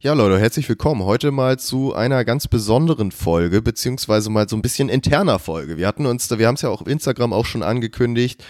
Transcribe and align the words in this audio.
Ja, 0.00 0.12
Leute, 0.12 0.38
herzlich 0.38 0.68
willkommen. 0.68 1.02
Heute 1.02 1.32
mal 1.32 1.58
zu 1.58 1.92
einer 1.92 2.24
ganz 2.24 2.46
besonderen 2.46 3.10
Folge, 3.10 3.60
beziehungsweise 3.60 4.30
mal 4.30 4.48
so 4.48 4.54
ein 4.54 4.62
bisschen 4.62 4.88
interner 4.88 5.40
Folge. 5.40 5.76
Wir 5.76 5.88
hatten 5.88 6.06
uns, 6.06 6.30
wir 6.30 6.46
haben 6.46 6.54
es 6.54 6.62
ja 6.62 6.68
auch 6.68 6.82
auf 6.82 6.86
Instagram 6.86 7.32
auch 7.32 7.46
schon 7.46 7.64
angekündigt. 7.64 8.44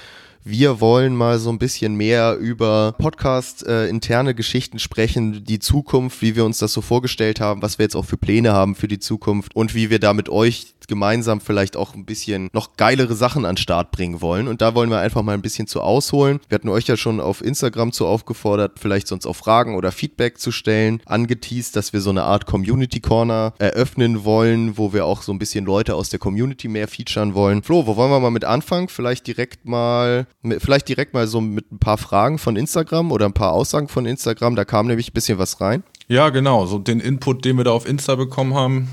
Wir 0.50 0.80
wollen 0.80 1.14
mal 1.14 1.38
so 1.38 1.50
ein 1.50 1.58
bisschen 1.58 1.95
mehr 1.95 2.38
über 2.38 2.95
Podcast 2.96 3.66
äh, 3.66 3.87
interne 3.87 4.35
Geschichten 4.35 4.78
sprechen, 4.78 5.44
die 5.44 5.58
Zukunft, 5.58 6.22
wie 6.22 6.37
wir 6.37 6.46
uns 6.46 6.56
das 6.56 6.72
so 6.72 6.80
vorgestellt 6.80 7.38
haben, 7.38 7.60
was 7.60 7.76
wir 7.76 7.85
jetzt 7.85 7.94
auch 7.94 8.06
für 8.06 8.17
Pläne 8.17 8.54
haben 8.54 8.74
für 8.74 8.88
die 8.88 8.98
Zukunft 8.98 9.54
und 9.54 9.74
wie 9.74 9.90
wir 9.90 9.98
da 9.98 10.15
mit 10.15 10.30
euch 10.30 10.74
gemeinsam 10.88 11.40
vielleicht 11.40 11.76
auch 11.76 11.94
ein 11.94 12.04
bisschen 12.04 12.48
noch 12.53 12.76
geilere 12.76 13.15
Sachen 13.15 13.44
an 13.44 13.56
Start 13.56 13.92
bringen 13.92 14.21
wollen. 14.21 14.48
Und 14.48 14.61
da 14.61 14.74
wollen 14.74 14.90
wir 14.90 14.98
einfach 14.98 15.22
mal 15.22 15.34
ein 15.34 15.42
bisschen 15.42 15.69
zu 15.69 15.80
ausholen. 15.80 16.41
Wir 16.48 16.56
hatten 16.56 16.69
euch 16.69 16.88
ja 16.88 16.96
schon 16.96 17.20
auf 17.20 17.45
Instagram 17.45 17.92
zu 17.92 18.06
aufgefordert, 18.06 18.78
vielleicht 18.80 19.06
sonst 19.06 19.27
auch 19.27 19.37
Fragen 19.37 19.77
oder 19.77 19.92
Feedback 19.92 20.38
zu 20.38 20.51
stellen, 20.51 21.01
angeteased, 21.05 21.77
dass 21.77 21.92
wir 21.92 22.01
so 22.01 22.10
eine 22.10 22.24
Art 22.24 22.46
Community 22.46 23.01
Corner 23.01 23.52
eröffnen 23.59 24.24
wollen, 24.24 24.77
wo 24.79 24.93
wir 24.93 25.05
auch 25.05 25.23
so 25.23 25.30
ein 25.30 25.38
bisschen 25.38 25.65
Leute 25.65 25.95
aus 25.95 26.09
der 26.09 26.19
Community 26.19 26.69
mehr 26.69 26.88
featuren 26.88 27.35
wollen. 27.35 27.62
Flo, 27.62 27.87
wo 27.87 27.96
wollen 27.96 28.10
wir 28.10 28.21
mal 28.21 28.30
mit 28.30 28.45
anfangen? 28.45 28.88
Vielleicht 28.88 29.27
direkt 29.27 29.66
mal, 29.66 30.27
vielleicht 30.42 30.88
direkt 30.88 31.15
mal 31.15 31.27
so 31.27 31.41
mit 31.41 31.70
ein 31.73 31.78
paar 31.78 31.98
Fragen 31.98 32.38
von 32.38 32.56
Instagram 32.56 33.12
oder 33.12 33.27
ein 33.27 33.33
paar 33.33 33.52
Aussagen 33.52 33.88
von 33.88 34.06
Instagram. 34.06 34.56
Da 34.56 34.65
kam 34.65 34.87
nämlich 34.87 35.10
ein 35.10 35.15
bisschen 35.15 35.38
was 35.38 35.60
rein. 35.60 35.83
Ja, 36.06 36.30
genau. 36.30 36.66
So 36.66 36.79
den 36.79 37.01
Input, 37.01 37.45
den 37.45 37.56
wir 37.56 37.65
da 37.65 37.73
auf 37.73 37.87
Insta 37.87 38.15
bekommen 38.15 38.55
haben, 38.55 38.88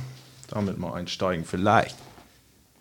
damit 0.49 0.77
mal 0.77 0.93
einsteigen, 0.93 1.45
vielleicht. 1.45 1.95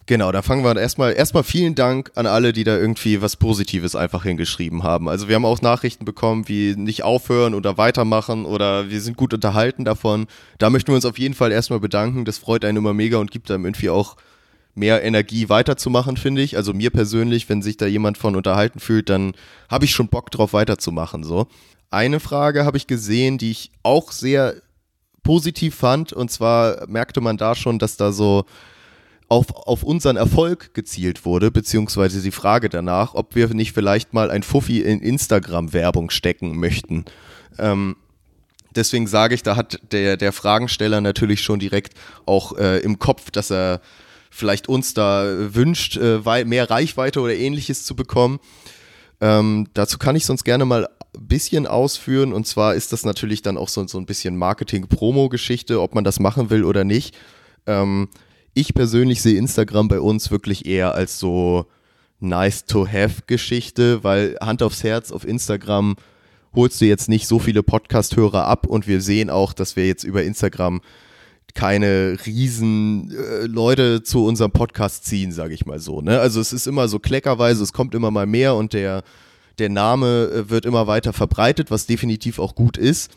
Genau, 0.06 0.32
da 0.32 0.42
fangen 0.42 0.64
wir 0.64 0.76
erstmal. 0.76 1.14
Erstmal 1.14 1.44
vielen 1.44 1.74
Dank 1.74 2.12
an 2.14 2.26
alle, 2.26 2.52
die 2.52 2.64
da 2.64 2.76
irgendwie 2.76 3.22
was 3.22 3.36
Positives 3.36 3.96
einfach 3.96 4.24
hingeschrieben 4.24 4.82
haben. 4.82 5.08
Also 5.08 5.28
wir 5.28 5.34
haben 5.34 5.46
auch 5.46 5.62
Nachrichten 5.62 6.04
bekommen, 6.04 6.46
wie 6.46 6.74
nicht 6.76 7.04
aufhören 7.04 7.54
oder 7.54 7.78
weitermachen 7.78 8.44
oder 8.44 8.90
wir 8.90 9.00
sind 9.00 9.16
gut 9.16 9.32
unterhalten 9.32 9.84
davon. 9.86 10.26
Da 10.58 10.68
möchten 10.68 10.88
wir 10.88 10.96
uns 10.96 11.06
auf 11.06 11.18
jeden 11.18 11.34
Fall 11.34 11.52
erstmal 11.52 11.80
bedanken. 11.80 12.26
Das 12.26 12.36
freut 12.36 12.66
einen 12.66 12.78
immer 12.78 12.92
mega 12.92 13.16
und 13.16 13.30
gibt 13.30 13.50
einem 13.50 13.64
irgendwie 13.64 13.88
auch 13.88 14.16
mehr 14.74 15.02
Energie 15.02 15.48
weiterzumachen, 15.48 16.16
finde 16.16 16.42
ich. 16.42 16.56
Also 16.56 16.72
mir 16.72 16.90
persönlich, 16.90 17.48
wenn 17.48 17.62
sich 17.62 17.76
da 17.76 17.86
jemand 17.86 18.18
von 18.18 18.36
unterhalten 18.36 18.80
fühlt, 18.80 19.08
dann 19.08 19.34
habe 19.68 19.84
ich 19.84 19.92
schon 19.92 20.08
Bock 20.08 20.30
drauf 20.30 20.52
weiterzumachen. 20.52 21.24
So. 21.24 21.46
Eine 21.90 22.20
Frage 22.20 22.64
habe 22.64 22.76
ich 22.76 22.86
gesehen, 22.86 23.38
die 23.38 23.50
ich 23.50 23.70
auch 23.82 24.10
sehr 24.12 24.54
positiv 25.22 25.74
fand. 25.74 26.12
Und 26.12 26.30
zwar 26.30 26.86
merkte 26.88 27.20
man 27.20 27.36
da 27.36 27.54
schon, 27.54 27.78
dass 27.78 27.96
da 27.96 28.12
so 28.12 28.44
auf, 29.28 29.46
auf 29.54 29.82
unseren 29.82 30.16
Erfolg 30.16 30.74
gezielt 30.74 31.24
wurde, 31.24 31.50
beziehungsweise 31.50 32.20
die 32.20 32.30
Frage 32.30 32.68
danach, 32.68 33.14
ob 33.14 33.34
wir 33.34 33.48
nicht 33.48 33.72
vielleicht 33.72 34.12
mal 34.12 34.30
ein 34.30 34.42
Fuffi 34.42 34.80
in 34.80 35.00
Instagram-Werbung 35.00 36.10
stecken 36.10 36.58
möchten. 36.58 37.04
Ähm, 37.58 37.96
deswegen 38.76 39.06
sage 39.06 39.34
ich, 39.34 39.42
da 39.42 39.56
hat 39.56 39.80
der, 39.92 40.16
der 40.16 40.32
Fragensteller 40.32 41.00
natürlich 41.00 41.42
schon 41.42 41.58
direkt 41.58 41.94
auch 42.26 42.56
äh, 42.58 42.78
im 42.80 42.98
Kopf, 42.98 43.30
dass 43.30 43.50
er 43.50 43.80
vielleicht 44.34 44.68
uns 44.68 44.94
da 44.94 45.24
wünscht, 45.54 45.96
äh, 45.96 46.44
mehr 46.44 46.68
Reichweite 46.68 47.20
oder 47.20 47.34
ähnliches 47.34 47.84
zu 47.84 47.94
bekommen. 47.94 48.40
Ähm, 49.20 49.68
dazu 49.74 49.96
kann 49.96 50.16
ich 50.16 50.26
sonst 50.26 50.44
gerne 50.44 50.64
mal 50.64 50.86
ein 51.16 51.26
bisschen 51.28 51.66
ausführen. 51.66 52.32
Und 52.32 52.46
zwar 52.46 52.74
ist 52.74 52.92
das 52.92 53.04
natürlich 53.04 53.42
dann 53.42 53.56
auch 53.56 53.68
so, 53.68 53.86
so 53.86 53.96
ein 53.96 54.06
bisschen 54.06 54.36
Marketing-Promo-Geschichte, 54.36 55.80
ob 55.80 55.94
man 55.94 56.02
das 56.02 56.18
machen 56.18 56.50
will 56.50 56.64
oder 56.64 56.82
nicht. 56.82 57.16
Ähm, 57.66 58.08
ich 58.54 58.74
persönlich 58.74 59.22
sehe 59.22 59.38
Instagram 59.38 59.88
bei 59.88 60.00
uns 60.00 60.30
wirklich 60.32 60.66
eher 60.66 60.94
als 60.94 61.18
so 61.18 61.66
nice-to-have-Geschichte, 62.18 64.02
weil 64.02 64.36
Hand 64.40 64.62
aufs 64.62 64.82
Herz 64.82 65.12
auf 65.12 65.26
Instagram 65.26 65.94
holst 66.54 66.80
du 66.80 66.86
jetzt 66.86 67.08
nicht 67.08 67.28
so 67.28 67.38
viele 67.38 67.62
Podcast-Hörer 67.62 68.46
ab 68.46 68.66
und 68.66 68.88
wir 68.88 69.00
sehen 69.00 69.30
auch, 69.30 69.52
dass 69.52 69.76
wir 69.76 69.86
jetzt 69.86 70.04
über 70.04 70.24
Instagram 70.24 70.80
keine 71.54 72.16
riesen 72.26 73.12
äh, 73.12 73.46
Leute 73.46 74.02
zu 74.02 74.24
unserem 74.24 74.50
Podcast 74.50 75.04
ziehen, 75.04 75.32
sage 75.32 75.54
ich 75.54 75.66
mal 75.66 75.78
so. 75.78 76.00
Ne? 76.00 76.18
Also 76.18 76.40
es 76.40 76.52
ist 76.52 76.66
immer 76.66 76.88
so 76.88 76.98
kleckerweise, 76.98 77.62
es 77.62 77.72
kommt 77.72 77.94
immer 77.94 78.10
mal 78.10 78.26
mehr 78.26 78.54
und 78.54 78.72
der, 78.72 79.02
der 79.58 79.68
Name 79.68 80.30
äh, 80.34 80.50
wird 80.50 80.64
immer 80.64 80.86
weiter 80.86 81.12
verbreitet, 81.12 81.70
was 81.70 81.86
definitiv 81.86 82.38
auch 82.38 82.54
gut 82.54 82.76
ist. 82.76 83.12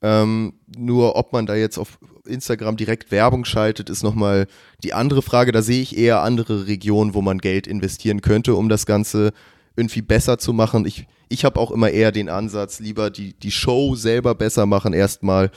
Ähm, 0.00 0.54
nur 0.76 1.16
ob 1.16 1.32
man 1.32 1.46
da 1.46 1.54
jetzt 1.54 1.78
auf 1.78 1.98
Instagram 2.26 2.76
direkt 2.76 3.10
Werbung 3.10 3.44
schaltet, 3.44 3.90
ist 3.90 4.02
nochmal 4.02 4.46
die 4.82 4.94
andere 4.94 5.22
Frage. 5.22 5.52
Da 5.52 5.62
sehe 5.62 5.82
ich 5.82 5.96
eher 5.96 6.22
andere 6.22 6.66
Regionen, 6.66 7.14
wo 7.14 7.22
man 7.22 7.38
Geld 7.38 7.66
investieren 7.66 8.20
könnte, 8.20 8.54
um 8.54 8.68
das 8.68 8.86
Ganze 8.86 9.32
irgendwie 9.76 10.02
besser 10.02 10.38
zu 10.38 10.52
machen. 10.52 10.86
Ich, 10.86 11.06
ich 11.28 11.44
habe 11.44 11.58
auch 11.58 11.70
immer 11.70 11.90
eher 11.90 12.12
den 12.12 12.28
Ansatz, 12.28 12.78
lieber 12.78 13.10
die, 13.10 13.32
die 13.34 13.50
Show 13.50 13.94
selber 13.94 14.34
besser 14.34 14.66
machen 14.66 14.92
erstmal 14.92 15.50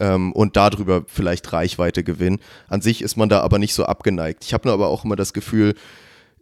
ähm, 0.00 0.32
und 0.32 0.56
darüber 0.56 1.04
vielleicht 1.06 1.52
Reichweite 1.52 2.02
gewinnen. 2.02 2.40
An 2.68 2.80
sich 2.80 3.02
ist 3.02 3.16
man 3.16 3.28
da 3.28 3.40
aber 3.40 3.58
nicht 3.58 3.74
so 3.74 3.84
abgeneigt. 3.84 4.44
Ich 4.44 4.54
habe 4.54 4.66
nur 4.66 4.74
aber 4.74 4.88
auch 4.88 5.04
immer 5.04 5.16
das 5.16 5.32
Gefühl, 5.32 5.74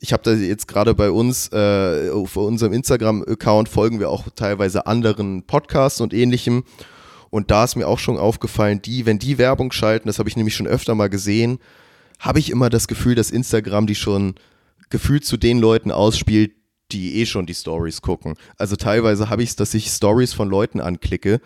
ich 0.00 0.12
habe 0.12 0.22
da 0.22 0.32
jetzt 0.32 0.68
gerade 0.68 0.94
bei 0.94 1.10
uns, 1.10 1.48
äh, 1.52 2.10
auf 2.10 2.36
unserem 2.36 2.72
Instagram-Account 2.72 3.68
folgen 3.68 3.98
wir 3.98 4.10
auch 4.10 4.28
teilweise 4.34 4.86
anderen 4.86 5.42
Podcasts 5.42 6.00
und 6.00 6.14
ähnlichem. 6.14 6.64
Und 7.30 7.50
da 7.50 7.64
ist 7.64 7.76
mir 7.76 7.88
auch 7.88 7.98
schon 7.98 8.16
aufgefallen, 8.16 8.80
die, 8.80 9.04
wenn 9.06 9.18
die 9.18 9.38
Werbung 9.38 9.72
schalten, 9.72 10.08
das 10.08 10.18
habe 10.18 10.28
ich 10.28 10.36
nämlich 10.36 10.54
schon 10.54 10.68
öfter 10.68 10.94
mal 10.94 11.08
gesehen, 11.08 11.58
habe 12.20 12.38
ich 12.38 12.50
immer 12.50 12.70
das 12.70 12.88
Gefühl, 12.88 13.16
dass 13.16 13.30
Instagram 13.30 13.86
die 13.86 13.96
schon 13.96 14.36
gefühlt 14.88 15.24
zu 15.24 15.36
den 15.36 15.58
Leuten 15.58 15.90
ausspielt, 15.90 16.52
die 16.92 17.16
eh 17.16 17.26
schon 17.26 17.44
die 17.44 17.54
Stories 17.54 18.00
gucken. 18.00 18.34
Also 18.56 18.76
teilweise 18.76 19.28
habe 19.28 19.42
ich 19.42 19.50
es, 19.50 19.56
dass 19.56 19.74
ich 19.74 19.88
Stories 19.88 20.32
von 20.32 20.48
Leuten 20.48 20.80
anklicke 20.80 21.40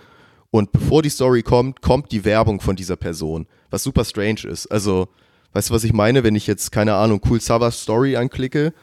und 0.52 0.70
bevor 0.70 1.02
die 1.02 1.08
Story 1.08 1.42
kommt, 1.42 1.80
kommt 1.80 2.12
die 2.12 2.26
Werbung 2.26 2.60
von 2.60 2.76
dieser 2.76 2.96
Person, 2.96 3.46
was 3.70 3.82
super 3.82 4.04
strange 4.04 4.44
ist. 4.44 4.66
Also, 4.66 5.08
weißt 5.54 5.70
du, 5.70 5.74
was 5.74 5.82
ich 5.82 5.94
meine, 5.94 6.24
wenn 6.24 6.36
ich 6.36 6.46
jetzt, 6.46 6.70
keine 6.70 6.94
Ahnung, 6.94 7.22
Cool 7.28 7.40
Savas 7.40 7.80
Story 7.80 8.16
anklicke, 8.16 8.74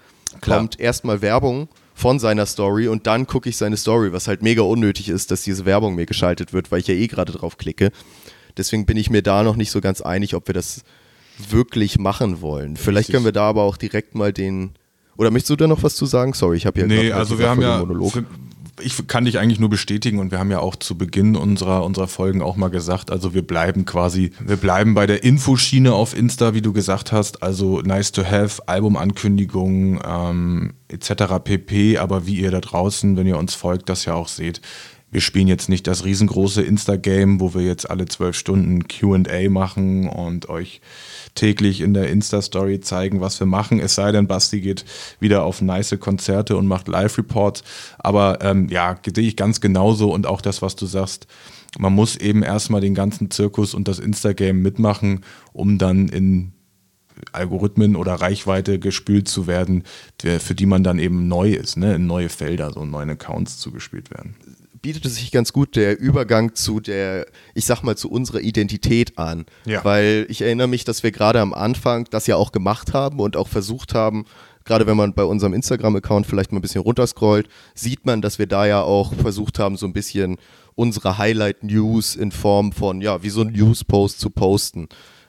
Klar. 0.41 0.57
kommt 0.57 0.79
erstmal 0.79 1.21
Werbung 1.21 1.69
von 1.93 2.17
seiner 2.17 2.47
Story 2.47 2.87
und 2.87 3.05
dann 3.05 3.27
gucke 3.27 3.47
ich 3.47 3.55
seine 3.55 3.77
Story, 3.77 4.11
was 4.11 4.27
halt 4.27 4.41
mega 4.41 4.63
unnötig 4.63 5.09
ist, 5.09 5.29
dass 5.29 5.43
diese 5.43 5.65
Werbung 5.65 5.93
mir 5.93 6.07
geschaltet 6.07 6.53
wird, 6.53 6.71
weil 6.71 6.79
ich 6.79 6.87
ja 6.87 6.95
eh 6.95 7.05
gerade 7.05 7.33
drauf 7.33 7.57
klicke. 7.57 7.91
Deswegen 8.57 8.87
bin 8.87 8.97
ich 8.97 9.11
mir 9.11 9.21
da 9.21 9.43
noch 9.43 9.55
nicht 9.55 9.69
so 9.69 9.79
ganz 9.79 10.01
einig, 10.01 10.33
ob 10.33 10.47
wir 10.47 10.55
das 10.55 10.83
wirklich 11.51 11.99
machen 11.99 12.41
wollen. 12.41 12.77
Vielleicht 12.77 13.11
können 13.11 13.25
wir 13.25 13.31
da 13.31 13.43
aber 13.43 13.61
auch 13.61 13.77
direkt 13.77 14.15
mal 14.15 14.33
den. 14.33 14.71
Oder 15.17 15.29
möchtest 15.29 15.51
du 15.51 15.55
da 15.55 15.67
noch 15.67 15.83
was 15.83 15.95
zu 15.95 16.07
sagen? 16.07 16.33
Sorry, 16.33 16.57
ich 16.57 16.65
habe 16.65 16.79
ja 16.79 16.87
Nee, 16.87 17.11
also 17.11 17.37
wir 17.37 17.47
haben 17.47 17.61
ja. 17.61 17.77
Monolog 17.77 18.23
ich 18.81 19.07
kann 19.07 19.25
dich 19.25 19.39
eigentlich 19.39 19.59
nur 19.59 19.69
bestätigen 19.69 20.19
und 20.19 20.31
wir 20.31 20.39
haben 20.39 20.51
ja 20.51 20.59
auch 20.59 20.75
zu 20.75 20.97
Beginn 20.97 21.35
unserer, 21.35 21.83
unserer 21.85 22.07
Folgen 22.07 22.41
auch 22.41 22.55
mal 22.55 22.69
gesagt, 22.69 23.11
also 23.11 23.33
wir 23.33 23.41
bleiben 23.41 23.85
quasi, 23.85 24.31
wir 24.39 24.57
bleiben 24.57 24.93
bei 24.93 25.07
der 25.07 25.23
Infoschiene 25.23 25.93
auf 25.93 26.15
Insta, 26.15 26.53
wie 26.53 26.61
du 26.61 26.73
gesagt 26.73 27.11
hast, 27.11 27.43
also 27.43 27.81
nice 27.81 28.11
to 28.11 28.23
have, 28.23 28.67
Albumankündigungen 28.67 29.99
ähm, 30.05 30.73
etc. 30.87 31.39
pp, 31.43 31.97
aber 31.97 32.25
wie 32.25 32.35
ihr 32.35 32.51
da 32.51 32.61
draußen, 32.61 33.17
wenn 33.17 33.27
ihr 33.27 33.37
uns 33.37 33.55
folgt, 33.55 33.89
das 33.89 34.05
ja 34.05 34.13
auch 34.13 34.27
seht, 34.27 34.61
wir 35.11 35.21
spielen 35.21 35.47
jetzt 35.47 35.69
nicht 35.69 35.87
das 35.87 36.05
riesengroße 36.05 36.61
Insta-Game, 36.61 37.39
wo 37.39 37.53
wir 37.53 37.61
jetzt 37.61 37.89
alle 37.89 38.05
zwölf 38.05 38.35
Stunden 38.35 38.87
QA 38.87 39.49
machen 39.49 40.07
und 40.07 40.49
euch 40.49 40.81
täglich 41.33 41.81
in 41.81 41.93
der 41.93 42.09
Insta-Story 42.09 42.79
zeigen, 42.79 43.19
was 43.19 43.39
wir 43.39 43.47
machen. 43.47 43.79
Es 43.79 43.95
sei 43.95 44.11
denn, 44.11 44.27
Basti 44.27 44.61
geht 44.61 44.85
wieder 45.19 45.43
auf 45.43 45.61
nice 45.61 45.95
Konzerte 45.99 46.57
und 46.57 46.67
macht 46.67 46.87
Live-Reports. 46.87 47.63
Aber 47.97 48.39
ähm, 48.41 48.67
ja, 48.69 48.97
sehe 49.15 49.27
ich 49.27 49.35
ganz 49.35 49.61
genauso 49.61 50.13
und 50.13 50.27
auch 50.27 50.41
das, 50.41 50.61
was 50.61 50.75
du 50.75 50.85
sagst. 50.85 51.27
Man 51.77 51.93
muss 51.93 52.15
eben 52.15 52.43
erstmal 52.43 52.81
den 52.81 52.95
ganzen 52.95 53.29
Zirkus 53.31 53.73
und 53.73 53.87
das 53.87 53.99
Insta-Game 53.99 54.61
mitmachen, 54.61 55.21
um 55.53 55.77
dann 55.77 56.07
in 56.07 56.53
Algorithmen 57.31 57.95
oder 57.95 58.15
Reichweite 58.15 58.79
gespült 58.79 59.27
zu 59.27 59.45
werden, 59.45 59.83
für 60.19 60.55
die 60.55 60.65
man 60.65 60.83
dann 60.83 60.99
eben 60.99 61.27
neu 61.27 61.51
ist, 61.51 61.77
ne? 61.77 61.95
in 61.95 62.07
neue 62.07 62.29
Felder, 62.29 62.71
so 62.71 62.85
neue 62.85 63.11
Accounts 63.11 63.57
zugespielt 63.57 64.09
werden 64.09 64.35
bietet 64.81 65.05
es 65.05 65.15
sich 65.15 65.31
ganz 65.31 65.53
gut 65.53 65.75
der 65.75 65.99
Übergang 65.99 66.55
zu 66.55 66.79
der, 66.79 67.25
ich 67.53 67.65
sag 67.65 67.83
mal, 67.83 67.97
zu 67.97 68.09
unserer 68.09 68.39
Identität 68.39 69.17
an. 69.17 69.45
Ja. 69.65 69.83
Weil 69.83 70.25
ich 70.29 70.41
erinnere 70.41 70.67
mich, 70.67 70.85
dass 70.85 71.03
wir 71.03 71.11
gerade 71.11 71.39
am 71.41 71.53
Anfang 71.53 72.07
das 72.09 72.27
ja 72.27 72.35
auch 72.35 72.51
gemacht 72.51 72.93
haben 72.93 73.19
und 73.19 73.37
auch 73.37 73.47
versucht 73.47 73.93
haben, 73.93 74.25
gerade 74.65 74.85
wenn 74.85 74.97
man 74.97 75.13
bei 75.13 75.23
unserem 75.23 75.53
Instagram-Account 75.53 76.27
vielleicht 76.27 76.51
mal 76.51 76.59
ein 76.59 76.61
bisschen 76.61 76.81
runterscrollt, 76.81 77.49
sieht 77.73 78.05
man, 78.05 78.21
dass 78.21 78.39
wir 78.39 78.47
da 78.47 78.65
ja 78.67 78.81
auch 78.81 79.13
versucht 79.15 79.59
haben, 79.59 79.77
so 79.77 79.85
ein 79.85 79.93
bisschen 79.93 80.37
unsere 80.75 81.17
Highlight-News 81.17 82.15
in 82.15 82.31
Form 82.31 82.71
von, 82.71 83.01
ja, 83.01 83.23
wie 83.23 83.29
so 83.29 83.41
ein 83.41 83.51
News-Post 83.51 84.19
zu 84.19 84.29
posten, 84.29 84.87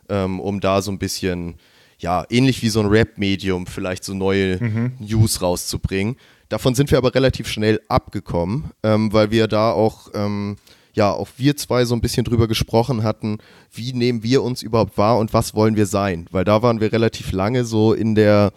ähm, 0.09 0.41
um 0.41 0.61
da 0.61 0.83
so 0.83 0.93
ein 0.93 0.99
bisschen, 0.99 1.57
ja, 1.99 2.25
ähnlich 2.31 2.63
wie 2.63 2.69
so 2.69 2.81
ein 2.81 2.87
Rap-Medium 2.87 3.67
vielleicht 3.67 4.05
so 4.05 4.15
neue 4.15 4.63
mhm. 4.63 4.93
News 4.99 5.43
rauszubringen. 5.43 6.17
Davon 6.51 6.75
sind 6.75 6.91
wir 6.91 6.99
aber 6.99 7.15
relativ 7.15 7.49
schnell 7.49 7.81
abgekommen, 7.89 8.73
ähm, 8.83 9.13
weil 9.13 9.31
wir 9.31 9.47
da 9.47 9.71
auch, 9.71 10.11
ähm, 10.15 10.57
ja, 10.93 11.13
auch 11.13 11.29
wir 11.37 11.57
zwei 11.57 11.85
so 11.85 11.95
ein 11.95 12.01
bisschen 12.01 12.25
drüber 12.25 12.49
gesprochen 12.49 13.05
hatten, 13.05 13.39
wie 13.73 13.93
nehmen 13.93 14.25
wir 14.25 14.43
uns 14.43 14.61
überhaupt 14.61 14.99
wahr 14.99 15.19
und 15.19 15.33
was 15.33 15.55
wollen 15.55 15.77
wir 15.77 15.87
sein? 15.87 16.27
Weil 16.33 16.45
da 16.45 16.61
waren 16.61 16.81
wir 16.81 16.93
relativ 16.93 17.31
lange 17.31 17.65
so 17.65 17.95
in 17.95 18.17
der, 18.17 18.53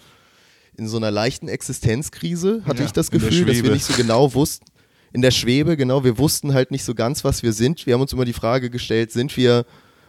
in 0.75 0.87
so 0.87 0.97
einer 0.97 1.11
leichten 1.11 1.47
Existenzkrise, 1.47 2.63
hatte 2.65 2.79
ja, 2.79 2.85
ich 2.87 2.93
das 2.93 3.11
Gefühl, 3.11 3.45
dass 3.45 3.61
wir 3.61 3.71
nicht 3.71 3.85
so 3.85 3.93
genau 3.93 4.33
wussten, 4.33 4.65
in 5.13 5.21
der 5.21 5.29
Schwebe, 5.29 5.77
genau. 5.77 6.03
Wir 6.03 6.17
wussten 6.17 6.55
halt 6.55 6.71
nicht 6.71 6.83
so 6.83 6.95
ganz, 6.95 7.23
was 7.23 7.43
wir 7.43 7.53
sind. 7.53 7.85
Wir 7.85 7.93
haben 7.93 8.01
uns 8.01 8.11
immer 8.11 8.25
die 8.25 8.33
Frage 8.33 8.71
gestellt, 8.71 9.11
sind 9.11 9.37
wir 9.37 9.65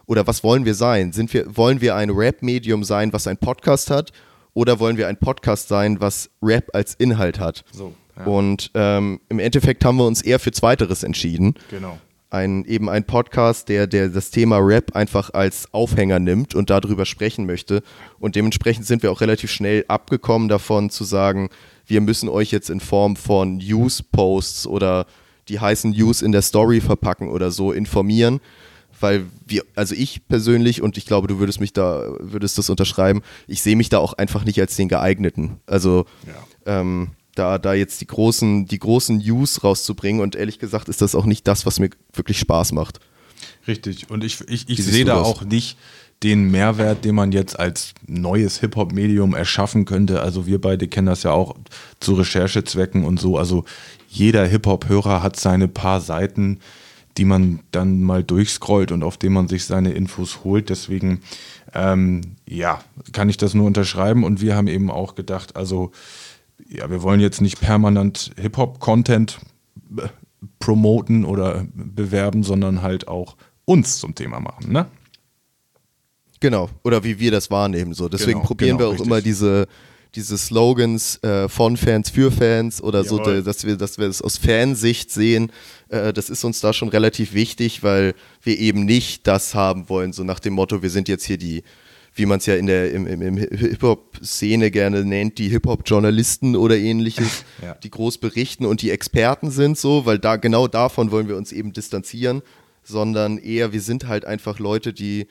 oder 0.07 0.27
was 0.27 0.43
wollen 0.43 0.65
wir 0.65 0.75
sein? 0.75 1.13
Sind 1.13 1.35
wir, 1.35 1.55
wollen 1.55 1.83
wir 1.83 1.95
ein 1.97 2.09
Rap-Medium 2.09 2.83
sein, 2.83 3.13
was 3.13 3.27
ein 3.27 3.37
Podcast 3.37 3.91
hat? 3.91 4.13
Oder 4.55 4.79
wollen 4.79 4.97
wir 4.97 5.09
ein 5.09 5.19
Podcast 5.19 5.69
sein, 5.69 6.01
was 6.01 6.31
Rap 6.41 6.71
als 6.73 6.95
Inhalt 6.95 7.41
hat? 7.41 7.65
So, 7.73 7.93
ja. 8.17 8.25
Und 8.25 8.71
ähm, 8.75 9.21
im 9.29 9.41
Endeffekt 9.41 9.85
haben 9.85 9.97
wir 9.97 10.07
uns 10.07 10.23
eher 10.23 10.39
für 10.39 10.53
Zweiteres 10.53 11.03
entschieden. 11.03 11.55
Genau. 11.71 11.99
Ein, 12.31 12.65
eben 12.65 12.89
ein 12.89 13.05
Podcast, 13.05 13.69
der, 13.69 13.87
der 13.87 14.09
das 14.09 14.31
Thema 14.31 14.59
Rap 14.59 14.97
einfach 14.97 15.31
als 15.35 15.73
Aufhänger 15.73 16.19
nimmt 16.19 16.55
und 16.55 16.71
darüber 16.71 17.05
sprechen 17.05 17.47
möchte. 17.47 17.83
Und 18.19 18.35
dementsprechend 18.35 18.87
sind 18.87 19.03
wir 19.03 19.13
auch 19.13 19.21
relativ 19.21 19.51
schnell 19.51 19.85
abgekommen 19.89 20.49
davon 20.49 20.91
zu 20.91 21.05
sagen, 21.05 21.51
wir 21.87 22.01
müssen 22.01 22.29
euch 22.29 22.51
jetzt 22.51 22.71
in 22.71 22.81
Form 22.81 23.15
von 23.15 23.59
News-Posts 23.59 24.67
oder 24.67 25.07
die 25.49 25.61
heißen 25.61 25.91
News 25.93 26.23
in 26.23 26.33
der 26.33 26.43
Story 26.43 26.81
verpacken 26.81 27.29
oder 27.29 27.51
so 27.51 27.73
informieren, 27.73 28.41
weil 29.05 29.27
wir, 29.47 29.63
also 29.75 29.95
ich 29.95 30.27
persönlich 30.29 30.81
und 30.81 30.97
ich 30.97 31.05
glaube, 31.05 31.29
du 31.29 31.39
würdest 31.39 31.61
mich 31.61 31.75
da, 31.75 32.03
würdest 32.21 32.57
das 32.57 32.71
unterschreiben, 32.71 33.21
ich 33.47 33.61
sehe 33.61 33.77
mich 33.77 33.91
da 33.91 33.99
auch 33.99 34.15
einfach 34.15 34.45
nicht 34.47 34.59
als 34.59 34.77
den 34.77 34.89
geeigneten. 34.89 35.59
Also 35.67 36.07
Ja. 36.27 36.81
ähm, 36.81 37.11
da, 37.35 37.59
da 37.59 37.75
jetzt 37.75 38.01
die 38.01 38.07
großen, 38.07 38.65
die 38.67 38.79
großen 38.79 39.19
News 39.19 39.63
rauszubringen 39.63 40.23
und 40.23 40.37
ehrlich 40.37 40.59
gesagt 40.59 40.89
ist 40.89 41.03
das 41.03 41.15
auch 41.15 41.27
nicht 41.27 41.47
das, 41.47 41.67
was 41.67 41.79
mir 41.81 41.91
wirklich 42.15 42.39
Spaß 42.39 42.73
macht. 42.73 43.01
Richtig. 43.69 44.09
Und 44.09 44.25
ich, 44.25 44.41
ich, 44.49 44.69
ich 44.71 44.83
sehe 44.83 45.05
da 45.05 45.19
das? 45.19 45.27
auch 45.27 45.45
nicht 45.45 45.77
den 46.23 46.51
Mehrwert, 46.51 47.05
den 47.05 47.15
man 47.15 47.33
jetzt 47.33 47.59
als 47.59 47.93
neues 48.07 48.61
Hip-Hop-Medium 48.61 49.35
erschaffen 49.35 49.85
könnte. 49.85 50.23
Also 50.23 50.47
wir 50.47 50.61
beide 50.61 50.89
kennen 50.89 51.09
das 51.09 51.25
ja 51.25 51.33
auch 51.33 51.57
zu 52.01 52.15
Recherchezwecken 52.15 53.05
und 53.05 53.21
so. 53.21 53.37
Also 53.37 53.65
jeder 54.09 54.47
Hip-Hop-Hörer 54.47 55.23
hat 55.23 55.37
seine 55.39 55.69
paar 55.69 56.01
Seiten, 56.01 56.61
die 57.17 57.25
man 57.25 57.61
dann 57.71 58.03
mal 58.03 58.25
durchscrollt 58.25 58.93
und 58.93 59.03
auf 59.03 59.17
denen 59.17 59.35
man 59.35 59.49
sich 59.49 59.65
seine 59.65 59.93
Infos 59.93 60.45
holt. 60.45 60.69
Deswegen, 60.69 61.21
ähm, 61.73 62.37
ja, 62.49 62.83
kann 63.13 63.29
ich 63.29 63.37
das 63.37 63.55
nur 63.55 63.67
unterschreiben. 63.67 64.25
Und 64.25 64.41
wir 64.41 64.57
haben 64.57 64.67
eben 64.67 64.91
auch 64.91 65.15
gedacht, 65.15 65.57
also 65.57 65.93
ja, 66.69 66.91
wir 66.91 67.03
wollen 67.03 67.21
jetzt 67.21 67.41
nicht 67.41 67.61
permanent 67.61 68.33
Hip-Hop-Content 68.41 69.39
äh, 69.97 70.09
promoten 70.59 71.25
oder 71.25 71.67
bewerben, 71.75 72.43
sondern 72.43 72.83
halt 72.83 73.09
auch 73.09 73.37
uns 73.65 73.99
zum 73.99 74.15
Thema 74.15 74.41
machen, 74.41 74.73
ne? 74.73 74.87
Genau, 76.41 76.69
oder 76.83 77.03
wie 77.05 77.19
wir 77.19 77.31
das 77.31 77.51
wahrnehmen. 77.51 77.95
So. 77.95 78.09
Deswegen 78.09 78.33
Genau, 78.41 78.47
probieren 78.47 78.77
genau, 78.77 78.81
wir 78.81 78.87
auch 78.89 78.93
richtig. 78.93 79.07
immer 79.07 79.21
diese, 79.23 79.67
diese 80.15 80.39
Slogans 80.39 81.23
äh, 81.23 81.49
von 81.49 81.77
Fans 81.77 82.11
für 82.11 82.31
Fans 82.31 82.83
oder 82.83 83.05
so, 83.05 83.19
Jawohl. 83.19 83.35
de- 83.35 83.43
dass 83.43 83.65
wir, 83.67 83.77
dass 83.77 83.99
wir 83.99 84.07
das 84.07 84.23
aus 84.23 84.37
Fansicht 84.39 85.11
sehen. 85.11 85.51
Äh, 85.89 86.13
das 86.13 86.31
ist 86.31 86.45
uns 86.45 86.61
da 86.61 86.73
schon 86.73 86.89
relativ 86.89 87.35
wichtig, 87.35 87.83
weil 87.83 88.15
wir 88.43 88.59
eben 88.59 88.85
nicht 88.85 89.27
das 89.27 89.55
haben 89.55 89.89
wollen, 89.89 90.13
so 90.13 90.23
nach 90.25 90.41
dem 90.41 90.55
Motto, 90.55 90.83
wir 90.83 90.91
sind 90.91 91.09
jetzt 91.09 91.25
hier 91.25 91.39
die, 91.39 91.63
wie 92.15 92.27
man 92.27 92.39
es 92.39 92.47
ja 92.47 92.55
in 92.55 92.67
der 92.67 92.93
im, 92.93 93.07
im, 93.09 93.23
im 93.23 93.37
Hip-Hop-Szene 93.37 94.71
gerne 94.71 95.05
nennt, 95.05 95.39
die 95.39 95.49
Hip-Hop-Journalisten 95.49 96.55
oder 96.57 96.77
ähnliches, 96.77 97.45
Ja. 97.63 97.75
die 97.75 97.91
groß 97.91 98.19
berichten 98.19 98.67
und 98.67 98.83
die 98.83 98.91
Experten 98.91 99.51
sind 99.51 99.77
so, 99.79 100.07
weil 100.07 100.19
da 100.19 100.37
genau 100.37 100.69
davon 100.69 101.11
wollen 101.11 101.29
wir 101.29 101.37
uns 101.37 101.51
eben 101.53 101.73
distanzieren, 101.73 102.43
sondern 102.85 103.39
eher, 103.39 103.73
wir 103.73 103.81
sind 103.81 104.07
halt 104.07 104.25
einfach 104.25 104.59
Leute, 104.59 104.93
die 104.93 105.27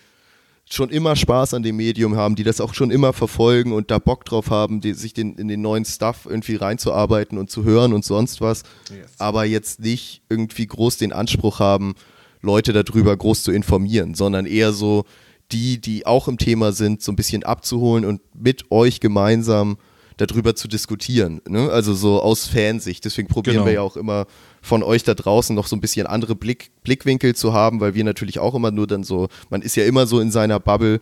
schon 0.69 0.89
immer 0.89 1.15
Spaß 1.15 1.53
an 1.53 1.61
dem 1.63 1.75
Medium 1.75 2.15
haben, 2.15 2.35
die 2.35 2.43
das 2.43 2.61
auch 2.61 2.73
schon 2.73 2.89
immer 2.89 3.13
verfolgen 3.13 3.73
und 3.73 3.91
da 3.91 3.99
Bock 3.99 4.25
drauf 4.25 4.49
haben, 4.49 4.81
die, 4.81 4.93
sich 4.93 5.13
den, 5.13 5.35
in 5.35 5.47
den 5.47 5.61
neuen 5.61 5.85
Stuff 5.85 6.25
irgendwie 6.29 6.55
reinzuarbeiten 6.55 7.37
und 7.37 7.49
zu 7.51 7.63
hören 7.63 7.93
und 7.93 8.03
sonst 8.05 8.41
was, 8.41 8.63
Yes. 8.89 9.11
aber 9.19 9.45
jetzt 9.45 9.81
nicht 9.81 10.21
irgendwie 10.29 10.65
groß 10.65 10.97
den 10.97 11.11
Anspruch 11.13 11.59
haben, 11.59 11.95
Leute 12.41 12.73
darüber 12.73 13.15
groß 13.15 13.43
zu 13.43 13.51
informieren, 13.51 14.15
sondern 14.15 14.45
eher 14.45 14.73
so 14.73 15.03
die, 15.51 15.79
die 15.79 16.05
auch 16.05 16.27
im 16.27 16.37
Thema 16.37 16.71
sind, 16.71 17.01
so 17.01 17.11
ein 17.11 17.15
bisschen 17.15 17.43
abzuholen 17.43 18.05
und 18.05 18.21
mit 18.33 18.71
euch 18.71 18.99
gemeinsam 18.99 19.77
darüber 20.17 20.55
zu 20.55 20.67
diskutieren. 20.67 21.41
Ne? 21.47 21.69
Also 21.69 21.93
so 21.93 22.21
aus 22.21 22.47
Fansicht. 22.47 23.03
Deswegen 23.05 23.27
probieren 23.27 23.55
Genau. 23.57 23.65
wir 23.65 23.73
ja 23.73 23.81
auch 23.81 23.97
immer 23.97 24.25
von 24.63 24.81
euch 24.81 25.03
da 25.03 25.13
draußen 25.13 25.53
noch 25.53 25.67
so 25.67 25.75
ein 25.75 25.81
bisschen 25.81 26.07
andere 26.07 26.35
Blick, 26.35 26.71
Blickwinkel 26.83 27.35
zu 27.35 27.53
haben, 27.53 27.81
weil 27.81 27.93
wir 27.95 28.05
natürlich 28.05 28.39
auch 28.39 28.55
immer 28.55 28.71
nur 28.71 28.87
dann 28.87 29.03
so, 29.03 29.27
man 29.49 29.61
ist 29.61 29.75
ja 29.75 29.83
immer 29.83 30.07
so 30.07 30.21
in 30.21 30.31
seiner 30.31 30.59
Bubble 30.61 31.01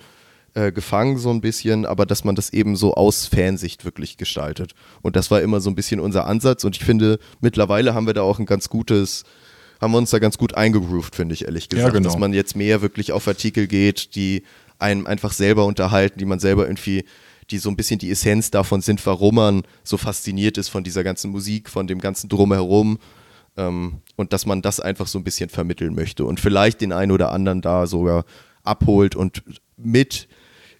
äh, 0.56 0.72
gefangen 0.72 1.20
so 1.20 1.30
ein 1.30 1.42
bisschen, 1.42 1.86
aber 1.86 2.08
dass 2.08 2.24
man 2.24 2.36
das 2.36 2.52
eben 2.52 2.76
so 2.76 2.96
aus 2.96 3.28
Fansicht 3.28 3.86
wirklich 3.86 4.18
gestaltet. 4.18 4.74
Und 5.04 5.16
das 5.16 5.30
war 5.30 5.44
immer 5.44 5.62
so 5.62 5.70
ein 5.70 5.76
bisschen 5.76 6.00
unser 6.00 6.26
Ansatz 6.26 6.64
und 6.64 6.76
ich 6.76 6.84
finde, 6.84 7.20
mittlerweile 7.40 7.94
haben 7.94 8.08
wir 8.08 8.16
da 8.16 8.24
auch 8.24 8.40
ein 8.40 8.48
ganz 8.48 8.68
gutes, 8.68 9.26
haben 9.80 9.92
wir 9.92 10.00
uns 10.00 10.10
da 10.10 10.18
ganz 10.18 10.40
gut 10.40 10.56
eingegroovt, 10.56 11.16
finde 11.16 11.36
ich 11.36 11.46
ehrlich 11.46 11.70
gesagt, 11.70 11.94
genau. 11.94 12.10
dass 12.10 12.18
man 12.18 12.34
jetzt 12.34 12.56
mehr 12.56 12.82
wirklich 12.82 13.12
auf 13.12 13.28
Artikel 13.28 13.68
geht, 13.68 14.16
die 14.16 14.42
einen 14.80 15.06
einfach 15.06 15.34
selber 15.34 15.66
unterhalten, 15.66 16.18
die 16.18 16.26
man 16.26 16.40
selber 16.40 16.66
irgendwie 16.66 17.06
die 17.52 17.58
so 17.58 17.70
ein 17.70 17.76
bisschen 17.76 18.00
die 18.00 18.10
Essenz 18.10 18.50
davon 18.50 18.82
sind, 18.82 19.06
warum 19.06 19.36
man 19.36 19.64
so 19.84 19.98
fasziniert 19.98 20.58
ist 20.58 20.70
von 20.70 20.84
dieser 20.84 21.04
ganzen 21.04 21.32
Musik, 21.32 21.70
von 21.70 21.86
dem 21.86 22.00
ganzen 22.00 22.30
Drumherum 22.30 22.98
ähm, 23.58 24.02
und 24.16 24.34
dass 24.34 24.46
man 24.46 24.62
das 24.62 24.80
einfach 24.80 25.08
so 25.08 25.20
ein 25.20 25.24
bisschen 25.24 25.50
vermitteln 25.50 25.94
möchte 25.96 26.26
und 26.26 26.40
vielleicht 26.40 26.82
den 26.82 26.94
einen 26.94 27.12
oder 27.12 27.32
anderen 27.32 27.62
da 27.62 27.88
sogar 27.88 28.26
abholt 28.64 29.16
und 29.16 29.44
mit 29.78 30.28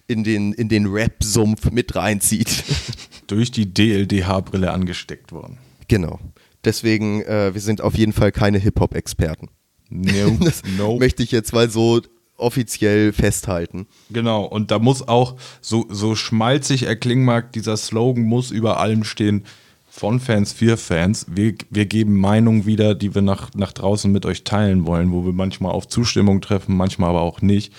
in 0.06 0.24
den, 0.24 0.52
in 0.52 0.68
den 0.68 0.86
Rap-Sumpf 0.86 1.70
mit 1.70 1.94
reinzieht. 1.94 2.64
Durch 3.26 3.50
die 3.50 3.72
DLDH-Brille 3.72 4.70
angesteckt 4.70 5.32
worden. 5.32 5.58
genau. 5.88 6.18
Deswegen, 6.64 7.22
äh, 7.22 7.52
wir 7.54 7.60
sind 7.60 7.80
auf 7.80 7.96
jeden 7.96 8.12
Fall 8.12 8.30
keine 8.30 8.58
Hip-Hop-Experten. 8.58 9.48
No, 9.88 10.36
Das 10.44 10.62
no. 10.78 10.96
möchte 10.96 11.22
ich 11.24 11.32
jetzt 11.32 11.52
mal 11.52 11.68
so 11.68 12.00
offiziell 12.36 13.12
festhalten. 13.12 13.86
Genau, 14.10 14.44
und 14.44 14.70
da 14.70 14.78
muss 14.78 15.06
auch, 15.06 15.36
so, 15.60 15.86
so 15.90 16.14
schmalzig 16.14 16.84
er 16.84 16.96
klingen 16.96 17.24
mag, 17.24 17.52
dieser 17.52 17.76
Slogan 17.76 18.24
muss 18.24 18.50
über 18.52 18.78
allem 18.78 19.02
stehen, 19.04 19.44
von 19.94 20.20
Fans 20.20 20.54
für 20.54 20.78
Fans. 20.78 21.26
Wir, 21.28 21.54
wir 21.68 21.84
geben 21.84 22.18
Meinungen 22.18 22.64
wieder, 22.64 22.94
die 22.94 23.14
wir 23.14 23.20
nach, 23.20 23.50
nach 23.54 23.72
draußen 23.72 24.10
mit 24.10 24.24
euch 24.24 24.42
teilen 24.42 24.86
wollen, 24.86 25.12
wo 25.12 25.26
wir 25.26 25.34
manchmal 25.34 25.72
auf 25.72 25.86
Zustimmung 25.86 26.40
treffen, 26.40 26.74
manchmal 26.74 27.10
aber 27.10 27.20
auch 27.20 27.42
nicht. 27.42 27.74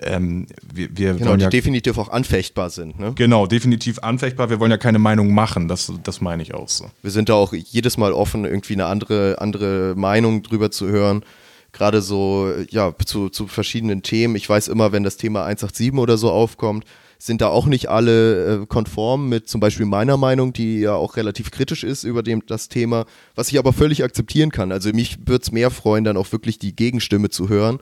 Ähm, 0.00 0.46
wir, 0.72 0.88
wir 0.96 1.14
Genau, 1.14 1.36
die 1.36 1.42
ja, 1.42 1.50
definitiv 1.50 1.98
auch 1.98 2.08
anfechtbar 2.08 2.70
sind. 2.70 2.98
Ne? 2.98 3.12
genau, 3.14 3.46
definitiv 3.46 3.98
anfechtbar. 3.98 4.48
Wir 4.48 4.58
wollen 4.58 4.70
ja 4.70 4.78
keine 4.78 4.98
Meinung 4.98 5.34
machen, 5.34 5.68
das, 5.68 5.92
das 6.02 6.22
meine 6.22 6.42
ich 6.42 6.54
auch 6.54 6.70
so. 6.70 6.86
Wir 7.02 7.10
sind 7.10 7.28
da 7.28 7.34
auch 7.34 7.52
jedes 7.52 7.98
Mal 7.98 8.14
offen, 8.14 8.46
irgendwie 8.46 8.72
eine 8.72 8.86
andere, 8.86 9.36
andere 9.38 9.92
Meinung 9.98 10.42
drüber 10.42 10.70
zu 10.70 10.88
hören. 10.88 11.26
Gerade 11.72 12.00
so, 12.00 12.50
ja, 12.70 12.94
zu, 13.04 13.28
zu 13.28 13.46
verschiedenen 13.46 14.02
Themen. 14.02 14.34
Ich 14.34 14.48
weiß 14.48 14.68
immer, 14.68 14.92
wenn 14.92 15.02
das 15.02 15.18
Thema 15.18 15.44
187 15.44 15.92
oder 15.92 16.16
so 16.16 16.30
aufkommt, 16.30 16.86
sind 17.22 17.42
da 17.42 17.48
auch 17.48 17.66
nicht 17.66 17.90
alle 17.90 18.62
äh, 18.62 18.66
konform 18.66 19.28
mit 19.28 19.46
zum 19.46 19.60
Beispiel 19.60 19.84
meiner 19.84 20.16
Meinung, 20.16 20.54
die 20.54 20.80
ja 20.80 20.94
auch 20.94 21.16
relativ 21.16 21.50
kritisch 21.50 21.84
ist 21.84 22.02
über 22.04 22.22
dem, 22.22 22.44
das 22.46 22.68
Thema, 22.68 23.04
was 23.34 23.52
ich 23.52 23.58
aber 23.58 23.74
völlig 23.74 24.02
akzeptieren 24.02 24.50
kann. 24.50 24.72
Also 24.72 24.90
mich 24.90 25.18
würde 25.26 25.42
es 25.42 25.52
mehr 25.52 25.70
freuen, 25.70 26.04
dann 26.04 26.16
auch 26.16 26.32
wirklich 26.32 26.58
die 26.58 26.74
Gegenstimme 26.74 27.28
zu 27.28 27.50
hören. 27.50 27.78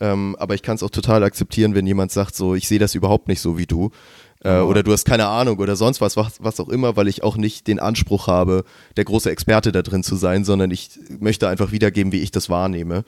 Ähm, 0.00 0.34
aber 0.38 0.56
ich 0.56 0.62
kann 0.62 0.74
es 0.74 0.82
auch 0.82 0.90
total 0.90 1.22
akzeptieren, 1.22 1.76
wenn 1.76 1.86
jemand 1.86 2.10
sagt, 2.10 2.34
so, 2.34 2.56
ich 2.56 2.66
sehe 2.66 2.80
das 2.80 2.96
überhaupt 2.96 3.28
nicht 3.28 3.40
so 3.40 3.56
wie 3.56 3.66
du. 3.66 3.90
Äh, 4.44 4.58
Oder 4.58 4.82
du 4.82 4.92
hast 4.92 5.04
keine 5.04 5.28
Ahnung 5.28 5.58
oder 5.58 5.76
sonst 5.76 6.00
was, 6.00 6.16
was, 6.16 6.42
was 6.42 6.58
auch 6.58 6.68
immer, 6.68 6.96
weil 6.96 7.06
ich 7.06 7.22
auch 7.22 7.36
nicht 7.36 7.68
den 7.68 7.78
Anspruch 7.78 8.26
habe, 8.26 8.64
der 8.96 9.04
große 9.04 9.30
Experte 9.30 9.70
da 9.70 9.82
drin 9.82 10.02
zu 10.02 10.16
sein, 10.16 10.44
sondern 10.44 10.72
ich 10.72 10.90
möchte 11.20 11.48
einfach 11.48 11.70
wiedergeben, 11.70 12.10
wie 12.10 12.20
ich 12.20 12.32
das 12.32 12.50
wahrnehme. 12.50 13.04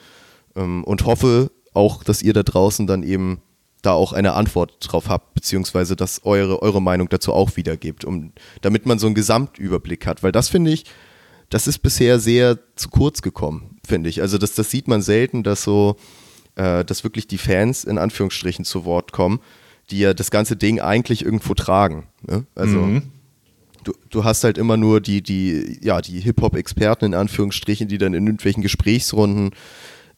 Ähm, 0.55 0.85
und 0.85 1.05
hoffe 1.05 1.51
auch, 1.73 2.05
dass 2.05 2.23
ihr 2.23 2.33
da 2.33 2.45
draußen 2.45 2.87
dann 2.87 3.03
eben 3.03 3.41
da 3.85 3.93
auch 3.93 4.13
eine 4.13 4.35
Antwort 4.35 4.77
drauf 4.81 5.09
habt, 5.09 5.35
beziehungsweise 5.35 5.97
dass 5.97 6.25
eure, 6.25 6.63
eure 6.63 6.81
Meinung 6.83 7.09
dazu 7.09 7.33
auch 7.33 7.57
wiedergebt, 7.57 8.05
um, 8.05 8.33
damit 8.61 8.87
man 8.87 8.99
so 8.99 9.07
einen 9.07 9.15
Gesamtüberblick 9.15 10.07
hat. 10.07 10.23
Weil 10.23 10.33
das 10.33 10.49
finde 10.49 10.71
ich, 10.71 10.85
das 11.51 11.67
ist 11.67 11.79
bisher 11.79 12.19
sehr 12.19 12.59
zu 12.77 12.89
kurz 12.89 13.23
gekommen, 13.23 13.79
finde 13.87 14.09
ich. 14.11 14.21
Also 14.21 14.39
das, 14.39 14.55
das 14.55 14.71
sieht 14.71 14.89
man 14.89 15.03
selten, 15.03 15.43
dass 15.43 15.63
so, 15.63 15.97
äh, 16.57 16.85
dass 16.85 17.05
wirklich 17.05 17.27
die 17.27 17.39
Fans 17.39 17.85
in 17.85 17.99
Anführungsstrichen 17.99 18.65
zu 18.65 18.85
Wort 18.85 19.13
kommen, 19.13 19.41
die 19.91 19.99
ja 19.99 20.15
das 20.15 20.31
ganze 20.31 20.57
Ding 20.57 20.81
eigentlich 20.81 21.25
irgendwo 21.25 21.55
tragen. 21.55 22.07
Ne? 22.27 22.47
Also 22.55 22.79
Mhm. 22.79 23.03
du, 23.85 23.93
du 24.09 24.25
hast 24.25 24.43
halt 24.45 24.57
immer 24.57 24.77
nur 24.79 25.01
die, 25.01 25.23
die, 25.23 25.79
ja, 25.83 26.01
die 26.01 26.21
Hip-Hop-Experten 26.21 27.05
in 27.05 27.15
Anführungsstrichen, 27.15 27.87
die 27.89 27.99
dann 27.99 28.15
in 28.15 28.27
irgendwelchen 28.27 28.63
Gesprächsrunden 28.63 29.51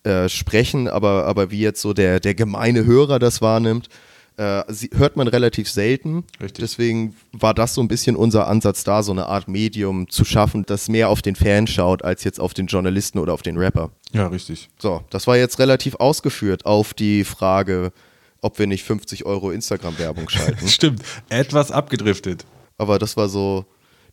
äh, 0.06 0.28
sprechen, 0.28 0.86
aber, 0.86 1.24
aber 1.26 1.50
wie 1.50 1.58
jetzt 1.58 1.82
so 1.82 1.92
der, 1.92 2.20
der 2.20 2.34
gemeine 2.34 2.84
Hörer 2.84 3.18
das 3.18 3.42
wahrnimmt, 3.42 3.88
äh, 4.36 4.62
sie, 4.68 4.90
hört 4.94 5.16
man 5.16 5.26
relativ 5.26 5.68
selten. 5.68 6.24
Richtig. 6.40 6.62
Deswegen 6.62 7.16
war 7.32 7.54
das 7.54 7.74
so 7.74 7.80
ein 7.80 7.88
bisschen 7.88 8.14
unser 8.14 8.46
Ansatz 8.46 8.84
da, 8.84 9.02
so 9.02 9.10
eine 9.10 9.26
Art 9.26 9.48
Medium 9.48 10.08
zu 10.08 10.24
schaffen, 10.24 10.64
das 10.64 10.88
mehr 10.88 11.08
auf 11.08 11.22
den 11.22 11.34
Fan 11.34 11.66
schaut, 11.66 12.04
als 12.04 12.22
jetzt 12.22 12.38
auf 12.38 12.54
den 12.54 12.66
Journalisten 12.66 13.18
oder 13.18 13.32
auf 13.32 13.42
den 13.42 13.56
Rapper. 13.56 13.90
Ja, 14.12 14.28
richtig. 14.28 14.68
So, 14.78 15.02
das 15.10 15.26
war 15.26 15.36
jetzt 15.36 15.58
relativ 15.58 15.96
ausgeführt 15.96 16.66
auf 16.66 16.94
die 16.94 17.24
Frage, 17.24 17.92
ob 18.42 18.58
wir 18.58 18.66
nicht 18.68 18.84
50 18.84 19.26
Euro 19.26 19.50
Instagram-Werbung 19.50 20.28
schalten. 20.28 20.68
Stimmt, 20.68 21.02
etwas 21.30 21.72
abgedriftet. 21.72 22.44
Aber 22.78 22.98
das 22.98 23.16
war 23.16 23.28
so 23.28 23.64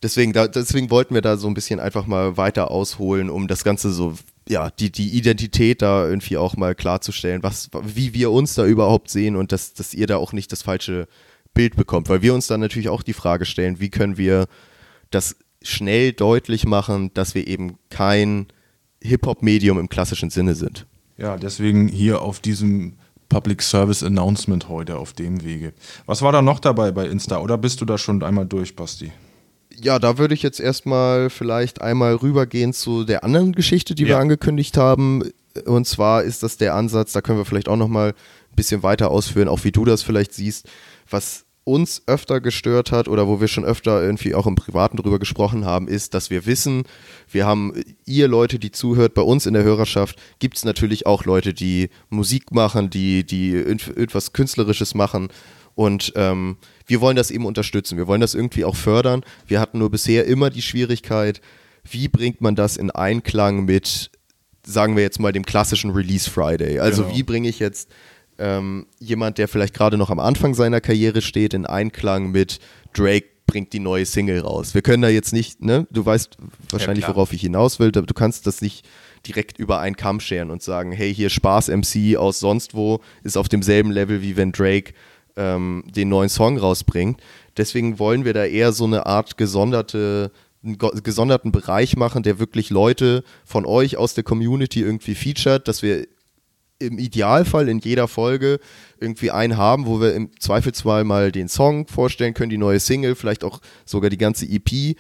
deswegen, 0.04 0.34
da, 0.34 0.48
deswegen 0.48 0.90
wollten 0.92 1.16
wir 1.16 1.22
da 1.22 1.38
so 1.38 1.48
ein 1.48 1.54
bisschen 1.54 1.80
einfach 1.80 2.06
mal 2.06 2.38
weiter 2.38 2.70
ausholen, 2.70 3.30
um 3.30 3.48
das 3.48 3.64
Ganze 3.64 3.92
so, 3.92 4.16
ja, 4.48 4.70
die, 4.70 4.92
die 4.92 5.18
Identität 5.18 5.82
da 5.82 6.08
irgendwie 6.08 6.38
auch 6.38 6.56
mal 6.58 6.76
klarzustellen, 6.76 7.42
was, 7.44 7.70
wie 7.82 8.14
wir 8.14 8.32
uns 8.32 8.54
da 8.56 8.66
überhaupt 8.66 9.10
sehen 9.10 9.36
und 9.36 9.52
dass, 9.52 9.74
dass 9.74 9.94
ihr 9.94 10.08
da 10.08 10.18
auch 10.18 10.34
nicht 10.34 10.52
das 10.52 10.62
falsche 10.62 11.08
Bild 11.54 11.76
bekommt, 11.76 12.10
weil 12.10 12.22
wir 12.22 12.34
uns 12.34 12.48
dann 12.48 12.60
natürlich 12.60 12.90
auch 12.90 13.04
die 13.04 13.14
Frage 13.14 13.46
stellen, 13.46 13.80
wie 13.80 13.90
können 13.90 14.18
wir 14.18 14.48
das 15.12 15.36
schnell 15.62 16.12
deutlich 16.12 16.66
machen, 16.66 17.12
dass 17.14 17.36
wir 17.36 17.48
eben 17.48 17.78
kein 17.90 18.48
Hip-Hop-Medium 19.02 19.80
im 19.80 19.90
klassischen 19.90 20.30
Sinne 20.30 20.56
sind. 20.56 20.86
Ja, 21.18 21.38
deswegen 21.38 21.88
hier 21.88 22.22
auf 22.22 22.40
diesem 22.40 22.94
Public 23.30 23.62
Service 23.62 24.04
Announcement 24.04 24.68
heute 24.68 24.98
auf 24.98 25.14
dem 25.14 25.44
Wege. 25.44 25.74
Was 26.06 26.22
war 26.22 26.32
da 26.32 26.42
noch 26.42 26.60
dabei 26.60 26.92
bei 26.92 27.08
Insta 27.08 27.38
oder 27.40 27.58
bist 27.58 27.82
du 27.82 27.86
da 27.86 27.98
schon 27.98 28.22
einmal 28.24 28.46
durch, 28.46 28.76
Basti? 28.76 29.12
Ja, 29.82 30.00
da 30.00 30.18
würde 30.18 30.34
ich 30.34 30.44
jetzt 30.44 30.60
erstmal 30.60 31.30
vielleicht 31.30 31.82
einmal 31.82 32.16
rübergehen 32.16 32.74
zu 32.74 33.04
der 33.04 33.24
anderen 33.24 33.54
Geschichte, 33.54 33.96
die 33.96 34.04
ja. 34.04 34.10
wir 34.10 34.18
angekündigt 34.20 34.78
haben. 34.78 35.24
Und 35.66 35.88
zwar 35.88 36.24
ist 36.24 36.44
das 36.44 36.58
der 36.58 36.76
Ansatz, 36.76 37.14
da 37.14 37.22
können 37.22 37.38
wir 37.38 37.46
vielleicht 37.46 37.70
auch 37.70 37.78
nochmal 37.78 38.10
ein 38.10 38.56
bisschen 38.56 38.84
weiter 38.84 39.12
ausführen, 39.12 39.48
auch 39.48 39.64
wie 39.64 39.72
du 39.72 39.86
das 39.86 40.04
vielleicht 40.04 40.34
siehst, 40.34 40.68
was 41.10 41.46
uns 41.66 42.04
öfter 42.08 42.42
gestört 42.42 42.92
hat 42.92 43.08
oder 43.08 43.28
wo 43.28 43.40
wir 43.40 43.48
schon 43.48 43.64
öfter 43.64 44.04
irgendwie 44.04 44.36
auch 44.36 44.48
im 44.48 44.56
Privaten 44.56 44.98
drüber 44.98 45.20
gesprochen 45.20 45.66
haben, 45.66 45.88
ist, 45.88 46.14
dass 46.14 46.30
wir 46.30 46.46
wissen, 46.46 46.84
wir 47.32 47.46
haben 47.46 47.74
ihr 48.06 48.28
Leute, 48.28 48.60
die 48.60 48.72
zuhört, 48.72 49.14
bei 49.14 49.22
uns 49.22 49.46
in 49.46 49.54
der 49.54 49.64
Hörerschaft 49.64 50.18
gibt 50.40 50.58
es 50.58 50.66
natürlich 50.66 51.06
auch 51.06 51.24
Leute, 51.24 51.54
die 51.54 51.90
Musik 52.10 52.52
machen, 52.52 52.90
die, 52.90 53.26
die 53.26 53.56
etwas 53.56 54.34
Künstlerisches 54.34 54.94
machen 54.94 55.30
und 55.76 56.14
ähm, 56.16 56.58
wir 56.86 57.02
wollen 57.02 57.16
das 57.16 57.32
eben 57.32 57.46
unterstützen, 57.46 57.98
wir 57.98 58.08
wollen 58.08 58.22
das 58.22 58.36
irgendwie 58.36 58.66
auch 58.66 58.76
fördern. 58.76 59.24
Wir 59.48 59.60
hatten 59.60 59.80
nur 59.80 59.90
bisher 59.90 60.26
immer 60.26 60.50
die 60.50 60.62
Schwierigkeit, 60.62 61.42
wie 61.90 62.08
bringt 62.08 62.42
man 62.42 62.56
das 62.56 62.78
in 62.78 62.92
Einklang 62.92 63.66
mit, 63.66 64.12
sagen 64.66 64.96
wir 64.96 65.04
jetzt 65.04 65.20
mal, 65.20 65.32
dem 65.32 65.46
klassischen 65.46 65.92
Release 65.92 66.30
Friday? 66.30 66.80
Also 66.80 67.04
genau. 67.04 67.16
wie 67.16 67.24
bringe 67.24 67.50
ich 67.50 67.60
jetzt 67.60 67.90
ähm, 68.38 68.88
jemand, 69.00 69.38
der 69.38 69.48
vielleicht 69.48 69.74
gerade 69.74 69.98
noch 69.98 70.10
am 70.10 70.20
Anfang 70.20 70.54
seiner 70.54 70.82
Karriere 70.82 71.22
steht, 71.22 71.54
in 71.54 71.66
Einklang 71.66 72.32
mit 72.32 72.60
Drake 72.94 73.28
bringt 73.46 73.74
die 73.74 73.80
neue 73.80 74.06
Single 74.06 74.40
raus. 74.40 74.74
Wir 74.74 74.82
können 74.82 75.04
da 75.04 75.10
jetzt 75.10 75.34
nicht, 75.34 75.62
ne, 75.62 75.86
du 75.92 76.06
weißt 76.06 76.38
wahrscheinlich, 76.70 77.04
ja, 77.04 77.10
worauf 77.10 77.34
ich 77.34 77.42
hinaus 77.42 77.80
will, 77.80 77.92
du 77.92 78.14
kannst 78.14 78.48
das 78.48 78.62
nicht 78.62 78.86
direkt 79.28 79.60
über 79.60 79.80
einen 79.80 79.96
Kamm 79.96 80.20
scheren 80.20 80.50
und 80.50 80.62
sagen, 80.62 80.92
hey, 80.92 81.14
hier 81.14 81.30
Spaß 81.30 81.70
MC 81.70 82.18
aus 82.18 82.40
sonst 82.40 82.74
wo 82.74 83.02
ist 83.24 83.38
auf 83.38 83.50
demselben 83.50 83.92
Level, 83.92 84.22
wie 84.22 84.38
wenn 84.38 84.52
Drake 84.52 84.94
ähm, 85.36 85.84
den 85.88 86.10
neuen 86.10 86.30
Song 86.30 86.58
rausbringt. 86.58 87.22
Deswegen 87.58 88.00
wollen 88.00 88.26
wir 88.26 88.34
da 88.34 88.46
eher 88.46 88.72
so 88.74 88.86
eine 88.86 89.06
Art 89.06 89.38
gesonderte 89.38 90.32
einen 90.66 90.78
gesonderten 90.78 91.52
Bereich 91.52 91.98
machen, 91.98 92.24
der 92.24 92.40
wirklich 92.40 92.70
Leute 92.70 93.24
von 93.44 93.66
euch 93.66 93.98
aus 93.98 94.14
der 94.14 94.24
Community 94.24 94.80
irgendwie 94.80 95.14
featured, 95.14 95.68
dass 95.68 95.84
wir 95.84 96.08
im 96.80 96.98
Idealfall 96.98 97.70
in 97.70 97.80
jeder 97.80 98.08
Folge 98.08 98.60
irgendwie 99.00 99.32
einen 99.32 99.58
haben, 99.58 99.86
wo 99.86 100.00
wir 100.00 100.14
im 100.14 100.30
Zweifelsfall 100.40 101.04
mal 101.04 101.32
den 101.32 101.48
Song 101.48 101.88
vorstellen 101.88 102.34
können, 102.34 102.50
die 102.50 102.58
neue 102.58 102.80
Single, 102.80 103.16
vielleicht 103.16 103.44
auch 103.44 103.60
sogar 103.86 104.10
die 104.10 104.18
ganze 104.18 104.46
EP 104.46 104.96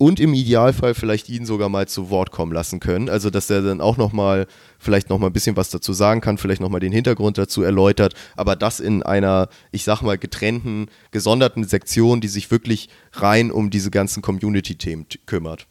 und 0.00 0.18
im 0.18 0.32
Idealfall 0.32 0.94
vielleicht 0.94 1.28
ihn 1.28 1.44
sogar 1.44 1.68
mal 1.68 1.86
zu 1.86 2.08
Wort 2.08 2.30
kommen 2.30 2.52
lassen 2.52 2.80
können. 2.80 3.10
Also 3.10 3.28
dass 3.28 3.50
er 3.50 3.60
dann 3.60 3.82
auch 3.82 3.98
nochmal 3.98 4.46
vielleicht 4.78 5.10
nochmal 5.10 5.28
ein 5.28 5.34
bisschen 5.34 5.58
was 5.58 5.68
dazu 5.68 5.92
sagen 5.92 6.22
kann, 6.22 6.38
vielleicht 6.38 6.62
nochmal 6.62 6.80
den 6.80 6.90
Hintergrund 6.90 7.36
dazu 7.36 7.62
erläutert, 7.62 8.14
aber 8.34 8.56
das 8.56 8.80
in 8.80 9.02
einer, 9.02 9.50
ich 9.72 9.84
sag 9.84 10.00
mal, 10.00 10.16
getrennten, 10.16 10.86
gesonderten 11.10 11.64
Sektion, 11.64 12.22
die 12.22 12.28
sich 12.28 12.50
wirklich 12.50 12.88
rein 13.12 13.50
um 13.50 13.68
diese 13.68 13.90
ganzen 13.90 14.22
Community-Themen 14.22 15.04
kümmert. 15.26 15.66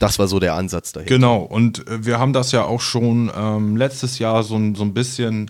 Das 0.00 0.18
war 0.18 0.26
so 0.26 0.40
der 0.40 0.54
Ansatz 0.54 0.90
dahinter. 0.92 1.14
Genau, 1.14 1.38
und 1.38 1.86
äh, 1.86 2.04
wir 2.04 2.18
haben 2.18 2.32
das 2.32 2.50
ja 2.50 2.64
auch 2.64 2.80
schon 2.80 3.30
ähm, 3.36 3.76
letztes 3.76 4.18
Jahr 4.18 4.42
so, 4.42 4.58
so 4.74 4.82
ein 4.82 4.94
bisschen 4.94 5.48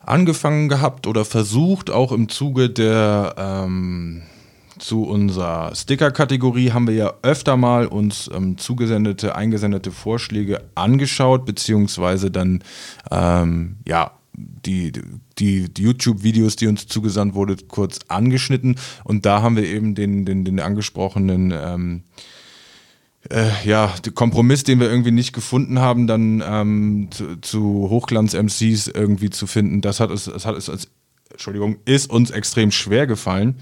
angefangen 0.00 0.68
gehabt 0.68 1.06
oder 1.06 1.24
versucht, 1.24 1.88
auch 1.88 2.10
im 2.10 2.28
Zuge 2.28 2.68
der 2.68 3.36
ähm, 3.38 4.22
zu 4.80 5.04
unserer 5.04 5.74
Sticker-Kategorie 5.74 6.72
haben 6.72 6.86
wir 6.86 6.94
ja 6.94 7.14
öfter 7.22 7.56
mal 7.56 7.86
uns 7.86 8.30
ähm, 8.32 8.58
zugesendete, 8.58 9.36
eingesendete 9.36 9.92
Vorschläge 9.92 10.62
angeschaut, 10.74 11.44
beziehungsweise 11.44 12.30
dann 12.30 12.64
ähm, 13.10 13.76
ja 13.86 14.12
die, 14.32 14.92
die, 15.38 15.72
die 15.72 15.82
YouTube-Videos, 15.82 16.56
die 16.56 16.66
uns 16.66 16.86
zugesandt 16.86 17.34
wurde, 17.34 17.56
kurz 17.68 18.00
angeschnitten. 18.08 18.76
Und 19.04 19.26
da 19.26 19.42
haben 19.42 19.56
wir 19.56 19.64
eben 19.64 19.94
den, 19.94 20.24
den, 20.24 20.44
den 20.44 20.60
angesprochenen 20.60 21.52
ähm, 21.54 22.02
äh, 23.28 23.50
ja, 23.64 23.94
der 24.04 24.12
Kompromiss, 24.12 24.64
den 24.64 24.80
wir 24.80 24.90
irgendwie 24.90 25.10
nicht 25.10 25.32
gefunden 25.32 25.78
haben, 25.78 26.06
dann 26.06 26.42
ähm, 26.46 27.08
zu, 27.10 27.36
zu 27.40 27.88
Hochglanz-MCs 27.90 28.88
irgendwie 28.88 29.30
zu 29.30 29.46
finden, 29.46 29.82
das 29.82 30.00
hat 30.00 30.10
es, 30.10 30.24
das 30.24 30.46
hat 30.46 30.56
es 30.56 30.70
als, 30.70 30.88
Entschuldigung, 31.30 31.76
ist 31.84 32.10
uns 32.10 32.30
extrem 32.30 32.70
schwer 32.70 33.06
gefallen. 33.06 33.56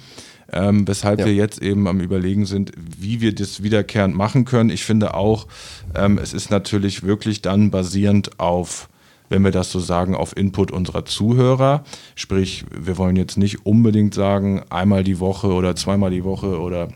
Ähm, 0.51 0.89
weshalb 0.89 1.21
ja. 1.21 1.27
wir 1.27 1.35
jetzt 1.35 1.61
eben 1.61 1.87
am 1.87 2.01
Überlegen 2.01 2.47
sind, 2.47 2.73
wie 2.77 3.21
wir 3.21 3.35
das 3.35 3.63
wiederkehrend 3.63 4.15
machen 4.15 4.45
können. 4.45 4.71
Ich 4.71 4.85
finde 4.85 5.15
auch, 5.15 5.47
ähm, 5.95 6.19
es 6.19 6.33
ist 6.33 6.51
natürlich 6.51 7.03
wirklich 7.03 7.43
dann 7.43 7.71
basierend 7.71 8.41
auf, 8.41 8.89
wenn 9.29 9.43
wir 9.43 9.51
das 9.51 9.71
so 9.71 9.79
sagen, 9.79 10.15
auf 10.15 10.35
Input 10.37 10.71
unserer 10.71 11.05
Zuhörer. 11.05 11.85
Sprich, 12.15 12.65
wir 12.75 12.97
wollen 12.97 13.17
jetzt 13.17 13.37
nicht 13.37 13.67
unbedingt 13.67 14.15
sagen, 14.15 14.63
einmal 14.71 15.05
die 15.05 15.21
Woche 15.21 15.49
oder 15.49 15.77
zweimal 15.77 16.11
die 16.11 16.25
Woche 16.25 16.59
oder 16.59 16.89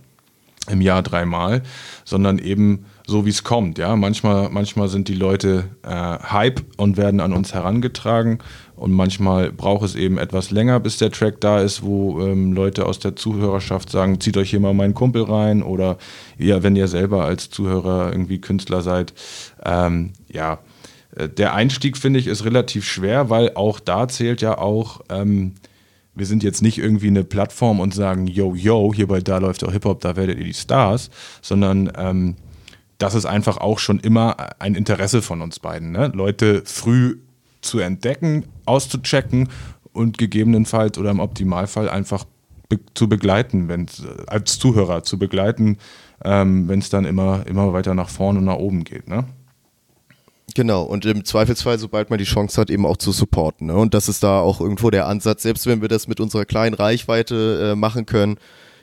im 0.70 0.80
Jahr 0.80 1.02
dreimal, 1.02 1.62
sondern 2.04 2.38
eben 2.38 2.86
so 3.06 3.26
wie 3.26 3.30
es 3.30 3.42
kommt. 3.42 3.78
Ja, 3.78 3.96
manchmal, 3.96 4.48
manchmal 4.50 4.88
sind 4.88 5.08
die 5.08 5.14
Leute 5.14 5.64
äh, 5.82 5.88
Hype 5.90 6.62
und 6.76 6.96
werden 6.96 7.20
an 7.20 7.32
uns 7.32 7.52
herangetragen 7.52 8.38
und 8.82 8.90
manchmal 8.90 9.52
braucht 9.52 9.84
es 9.84 9.94
eben 9.94 10.18
etwas 10.18 10.50
länger, 10.50 10.80
bis 10.80 10.98
der 10.98 11.12
Track 11.12 11.40
da 11.40 11.60
ist, 11.60 11.84
wo 11.84 12.20
ähm, 12.20 12.52
Leute 12.52 12.84
aus 12.84 12.98
der 12.98 13.14
Zuhörerschaft 13.14 13.88
sagen, 13.90 14.20
zieht 14.20 14.36
euch 14.36 14.50
hier 14.50 14.58
mal 14.58 14.74
meinen 14.74 14.92
Kumpel 14.92 15.22
rein 15.22 15.62
oder 15.62 15.98
ja, 16.36 16.64
wenn 16.64 16.74
ihr 16.74 16.88
selber 16.88 17.24
als 17.24 17.48
Zuhörer 17.48 18.10
irgendwie 18.10 18.40
Künstler 18.40 18.82
seid, 18.82 19.14
ähm, 19.64 20.14
ja. 20.28 20.58
Äh, 21.14 21.28
der 21.28 21.54
Einstieg, 21.54 21.96
finde 21.96 22.18
ich, 22.18 22.26
ist 22.26 22.44
relativ 22.44 22.84
schwer, 22.84 23.30
weil 23.30 23.54
auch 23.54 23.78
da 23.78 24.08
zählt 24.08 24.42
ja 24.42 24.58
auch 24.58 25.02
ähm, 25.10 25.54
wir 26.14 26.26
sind 26.26 26.42
jetzt 26.42 26.60
nicht 26.60 26.78
irgendwie 26.78 27.06
eine 27.06 27.24
Plattform 27.24 27.80
und 27.80 27.94
sagen, 27.94 28.26
yo, 28.26 28.54
yo, 28.54 28.92
hier 28.92 29.06
bei 29.06 29.20
Da 29.20 29.38
läuft 29.38 29.64
auch 29.64 29.72
Hip-Hop, 29.72 30.00
da 30.00 30.16
werdet 30.16 30.38
ihr 30.38 30.44
die 30.44 30.54
Stars, 30.54 31.08
sondern 31.40 31.90
ähm, 31.96 32.36
das 32.98 33.14
ist 33.14 33.26
einfach 33.26 33.56
auch 33.58 33.78
schon 33.78 34.00
immer 34.00 34.36
ein 34.60 34.74
Interesse 34.74 35.22
von 35.22 35.40
uns 35.40 35.58
beiden. 35.58 35.92
Ne? 35.92 36.12
Leute 36.14 36.62
früh 36.66 37.16
zu 37.62 37.78
entdecken, 37.78 38.44
auszuchecken 38.66 39.48
und 39.92 40.18
gegebenenfalls 40.18 40.98
oder 40.98 41.10
im 41.10 41.20
Optimalfall 41.20 41.88
einfach 41.88 42.24
be 42.68 42.78
zu 42.94 43.08
begleiten, 43.08 43.68
wenn 43.68 43.86
als 44.26 44.58
Zuhörer 44.58 45.02
zu 45.02 45.18
begleiten, 45.18 45.78
ähm, 46.24 46.68
wenn 46.68 46.80
es 46.80 46.90
dann 46.90 47.04
immer, 47.04 47.46
immer 47.46 47.72
weiter 47.72 47.94
nach 47.94 48.08
vorne 48.08 48.40
und 48.40 48.46
nach 48.46 48.56
oben 48.56 48.84
geht. 48.84 49.08
Ne? 49.08 49.24
Genau, 50.54 50.82
und 50.82 51.04
im 51.06 51.24
Zweifelsfall, 51.24 51.78
sobald 51.78 52.10
man 52.10 52.18
die 52.18 52.24
Chance 52.24 52.60
hat, 52.60 52.70
eben 52.70 52.84
auch 52.84 52.96
zu 52.96 53.12
supporten. 53.12 53.68
Ne? 53.68 53.74
Und 53.74 53.94
das 53.94 54.08
ist 54.08 54.22
da 54.22 54.40
auch 54.40 54.60
irgendwo 54.60 54.90
der 54.90 55.06
Ansatz, 55.06 55.42
selbst 55.42 55.66
wenn 55.66 55.80
wir 55.80 55.88
das 55.88 56.08
mit 56.08 56.20
unserer 56.20 56.44
kleinen 56.44 56.74
Reichweite 56.74 57.72
äh, 57.72 57.76
machen 57.76 58.06
können. 58.06 58.36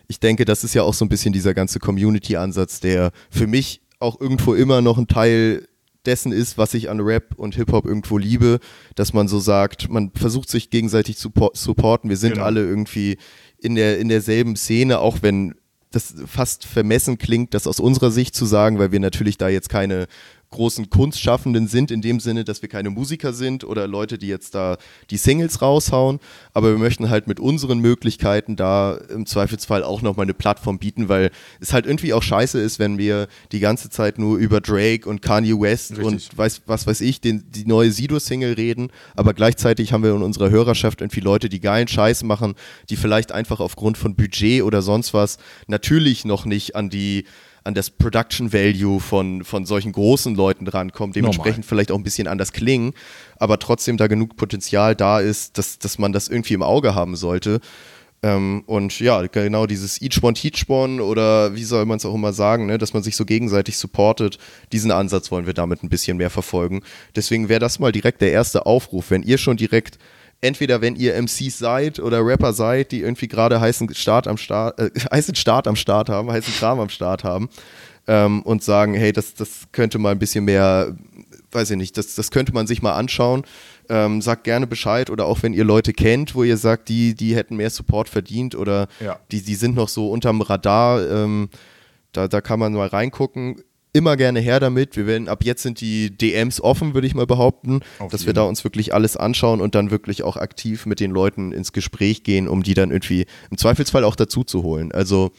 Ich 0.07 0.19
denke, 0.19 0.45
das 0.45 0.63
ist 0.63 0.73
ja 0.73 0.81
auch 0.81 0.93
so 0.93 1.05
ein 1.05 1.09
bisschen 1.09 1.33
dieser 1.33 1.53
ganze 1.53 1.79
Community-Ansatz, 1.79 2.79
der 2.79 3.11
für 3.29 3.45
mich 3.45 3.81
auch 3.99 4.19
irgendwo 4.19 4.55
immer 4.55 4.81
noch 4.81 4.97
ein 4.97 5.07
Teil 5.07 5.67
dessen 6.05 6.31
ist, 6.31 6.57
was 6.57 6.73
ich 6.73 6.89
an 6.89 6.99
Rap 6.99 7.35
und 7.35 7.55
Hip-Hop 7.55 7.85
irgendwo 7.85 8.17
liebe, 8.17 8.59
dass 8.95 9.13
man 9.13 9.27
so 9.27 9.39
sagt, 9.39 9.89
man 9.89 10.11
versucht 10.11 10.49
sich 10.49 10.69
gegenseitig 10.69 11.17
zu 11.17 11.31
supporten. 11.53 12.09
Wir 12.09 12.17
sind 12.17 12.33
genau. 12.33 12.45
alle 12.45 12.61
irgendwie 12.61 13.17
in, 13.57 13.75
der, 13.75 13.99
in 13.99 14.09
derselben 14.09 14.55
Szene, 14.55 14.99
auch 14.99 15.17
wenn 15.21 15.55
das 15.91 16.13
fast 16.27 16.65
vermessen 16.65 17.17
klingt, 17.17 17.53
das 17.53 17.65
aus 17.65 17.79
unserer 17.79 18.11
Sicht 18.11 18.35
zu 18.35 18.45
sagen, 18.45 18.77
weil 18.77 18.91
wir 18.91 18.99
natürlich 18.99 19.37
da 19.37 19.49
jetzt 19.49 19.69
keine 19.69 20.07
großen 20.51 20.89
Kunstschaffenden 20.89 21.67
sind, 21.67 21.91
in 21.91 22.01
dem 22.01 22.19
Sinne, 22.19 22.43
dass 22.43 22.61
wir 22.61 22.69
keine 22.69 22.89
Musiker 22.89 23.33
sind 23.33 23.63
oder 23.63 23.87
Leute, 23.87 24.17
die 24.17 24.27
jetzt 24.27 24.55
da 24.55 24.77
die 25.11 25.17
Singles 25.17 25.61
raushauen, 25.61 26.19
aber 26.53 26.71
wir 26.71 26.79
möchten 26.79 27.09
halt 27.09 27.27
mit 27.27 27.39
unseren 27.39 27.79
Möglichkeiten 27.79 28.55
da 28.55 28.95
im 28.95 29.25
Zweifelsfall 29.27 29.83
auch 29.83 30.01
nochmal 30.01 30.25
eine 30.25 30.33
Plattform 30.33 30.79
bieten, 30.79 31.07
weil 31.07 31.29
es 31.59 31.71
halt 31.71 31.85
irgendwie 31.85 32.13
auch 32.13 32.23
scheiße 32.23 32.59
ist, 32.59 32.79
wenn 32.79 32.97
wir 32.97 33.27
die 33.51 33.59
ganze 33.59 33.89
Zeit 33.89 34.17
nur 34.17 34.37
über 34.37 34.59
Drake 34.59 35.07
und 35.07 35.21
Kanye 35.21 35.59
West 35.59 35.91
Richtig. 35.91 36.05
und 36.05 36.37
weiß, 36.37 36.61
was 36.65 36.87
weiß 36.87 37.01
ich, 37.01 37.21
den, 37.21 37.43
die 37.51 37.65
neue 37.65 37.91
Sido-Single 37.91 38.53
reden, 38.53 38.91
aber 39.15 39.35
gleichzeitig 39.35 39.93
haben 39.93 40.03
wir 40.03 40.15
in 40.15 40.23
unserer 40.23 40.49
Hörerschaft 40.49 41.01
irgendwie 41.01 41.21
Leute, 41.21 41.49
die 41.49 41.59
geilen 41.59 41.87
Scheiß 41.87 42.23
machen, 42.23 42.55
die 42.89 42.95
vielleicht 42.95 43.31
einfach 43.31 43.59
aufgrund 43.59 43.97
von 43.99 44.15
Budget 44.15 44.63
oder 44.63 44.81
sonst 44.81 45.13
was 45.13 45.37
natürlich 45.67 46.25
noch 46.25 46.45
nicht 46.45 46.75
an 46.75 46.89
die 46.89 47.25
an 47.69 47.75
das 47.75 47.91
Production 47.91 48.51
Value 48.51 48.99
von, 48.99 49.43
von 49.43 49.65
solchen 49.65 49.91
großen 49.91 50.35
Leuten 50.35 50.65
drankommt, 50.65 51.15
dementsprechend 51.15 51.59
Normal. 51.59 51.67
vielleicht 51.67 51.91
auch 51.91 51.97
ein 51.97 52.03
bisschen 52.03 52.27
anders 52.27 52.51
klingen, 52.51 52.93
aber 53.37 53.59
trotzdem 53.59 53.95
da 53.95 54.07
genug 54.07 54.35
Potenzial 54.35 54.95
da 54.95 55.19
ist, 55.19 55.57
dass, 55.57 55.79
dass 55.79 55.99
man 55.99 56.11
das 56.11 56.27
irgendwie 56.27 56.55
im 56.55 56.63
Auge 56.63 56.95
haben 56.95 57.15
sollte. 57.15 57.61
Ähm, 58.21 58.63
und 58.65 58.99
ja, 58.99 59.21
genau 59.27 59.67
dieses 59.67 60.01
Each 60.01 60.21
One 60.21 60.33
Teach 60.33 60.67
One 60.67 61.01
oder 61.01 61.55
wie 61.55 61.63
soll 61.63 61.85
man 61.85 61.97
es 61.97 62.05
auch 62.05 62.15
immer 62.15 62.33
sagen, 62.33 62.65
ne, 62.65 62.77
dass 62.77 62.93
man 62.93 63.03
sich 63.03 63.15
so 63.15 63.23
gegenseitig 63.23 63.77
supportet, 63.77 64.39
diesen 64.71 64.91
Ansatz 64.91 65.31
wollen 65.31 65.45
wir 65.45 65.53
damit 65.53 65.83
ein 65.83 65.89
bisschen 65.89 66.17
mehr 66.17 66.29
verfolgen. 66.29 66.81
Deswegen 67.15 67.47
wäre 67.47 67.61
das 67.61 67.79
mal 67.79 67.91
direkt 67.91 68.21
der 68.21 68.31
erste 68.31 68.65
Aufruf, 68.65 69.11
wenn 69.11 69.23
ihr 69.23 69.37
schon 69.37 69.55
direkt 69.57 69.99
entweder 70.41 70.81
wenn 70.81 70.95
ihr 70.95 71.15
MCs 71.15 71.57
seid 71.59 71.99
oder 71.99 72.25
Rapper 72.25 72.53
seid, 72.53 72.91
die 72.91 73.01
irgendwie 73.01 73.27
gerade 73.27 73.59
heißen 73.59 73.93
Start 73.93 74.27
am 74.27 74.37
Start, 74.37 74.79
äh, 74.79 74.89
heißen 75.11 75.35
Start 75.35 75.67
am 75.67 75.75
Start 75.75 76.09
haben, 76.09 76.31
heißen 76.31 76.53
Kram 76.53 76.79
am 76.79 76.89
Start 76.89 77.23
haben 77.23 77.49
ähm, 78.07 78.41
und 78.43 78.63
sagen, 78.63 78.93
hey, 78.93 79.11
das, 79.13 79.33
das 79.33 79.67
könnte 79.71 79.99
mal 79.99 80.11
ein 80.11 80.19
bisschen 80.19 80.45
mehr, 80.45 80.95
weiß 81.51 81.71
ich 81.71 81.77
nicht, 81.77 81.97
das, 81.97 82.15
das 82.15 82.31
könnte 82.31 82.53
man 82.53 82.67
sich 82.67 82.81
mal 82.81 82.93
anschauen. 82.93 83.43
Ähm, 83.91 84.21
sagt 84.21 84.43
gerne 84.43 84.67
Bescheid 84.67 85.09
oder 85.09 85.25
auch 85.25 85.41
wenn 85.41 85.51
ihr 85.53 85.63
Leute 85.63 85.93
kennt, 85.93 86.35
wo 86.35 86.43
ihr 86.43 86.57
sagt, 86.57 86.89
die, 86.89 87.15
die 87.15 87.35
hätten 87.35 87.55
mehr 87.55 87.71
Support 87.71 88.07
verdient 88.07 88.53
oder 88.53 88.87
Ja. 88.99 89.19
die, 89.31 89.41
die 89.41 89.55
sind 89.55 89.75
noch 89.75 89.89
so 89.89 90.11
unterm 90.11 90.41
Radar, 90.41 91.09
ähm, 91.09 91.49
da, 92.11 92.27
da 92.27 92.39
kann 92.39 92.59
man 92.59 92.73
mal 92.73 92.87
reingucken. 92.87 93.61
Immer 93.91 94.17
gerne 94.17 94.39
her 94.39 94.59
damit. 94.59 94.95
Wir 94.97 95.07
werden, 95.07 95.27
ab 95.27 95.43
jetzt 95.43 95.63
sind 95.63 95.81
die 95.81 96.15
DMs 96.15 96.61
offen, 96.61 96.93
würde 96.93 97.07
ich 97.07 97.15
mal 97.15 97.25
behaupten, 97.25 97.79
Auf 97.97 98.11
dass 98.11 98.21
wir 98.21 98.27
jeden. 98.27 98.35
da 98.35 98.43
uns 98.43 98.63
wirklich 98.63 98.93
alles 98.93 99.17
anschauen 99.17 99.61
und 99.61 99.73
dann 99.73 99.89
wirklich 99.89 100.21
auch 100.21 100.37
aktiv 100.37 100.85
mit 100.85 100.99
den 100.99 101.09
Leuten 101.09 101.51
ins 101.51 101.73
Gespräch 101.73 102.23
gehen, 102.23 102.47
um 102.47 102.61
die 102.61 102.75
dann 102.75 102.91
irgendwie 102.91 103.25
im 103.49 103.57
Zweifelsfall 103.57 104.03
auch 104.03 104.15
dazu 104.15 104.43
zu 104.43 104.61
holen. 104.61 104.91
Also, 104.91 105.31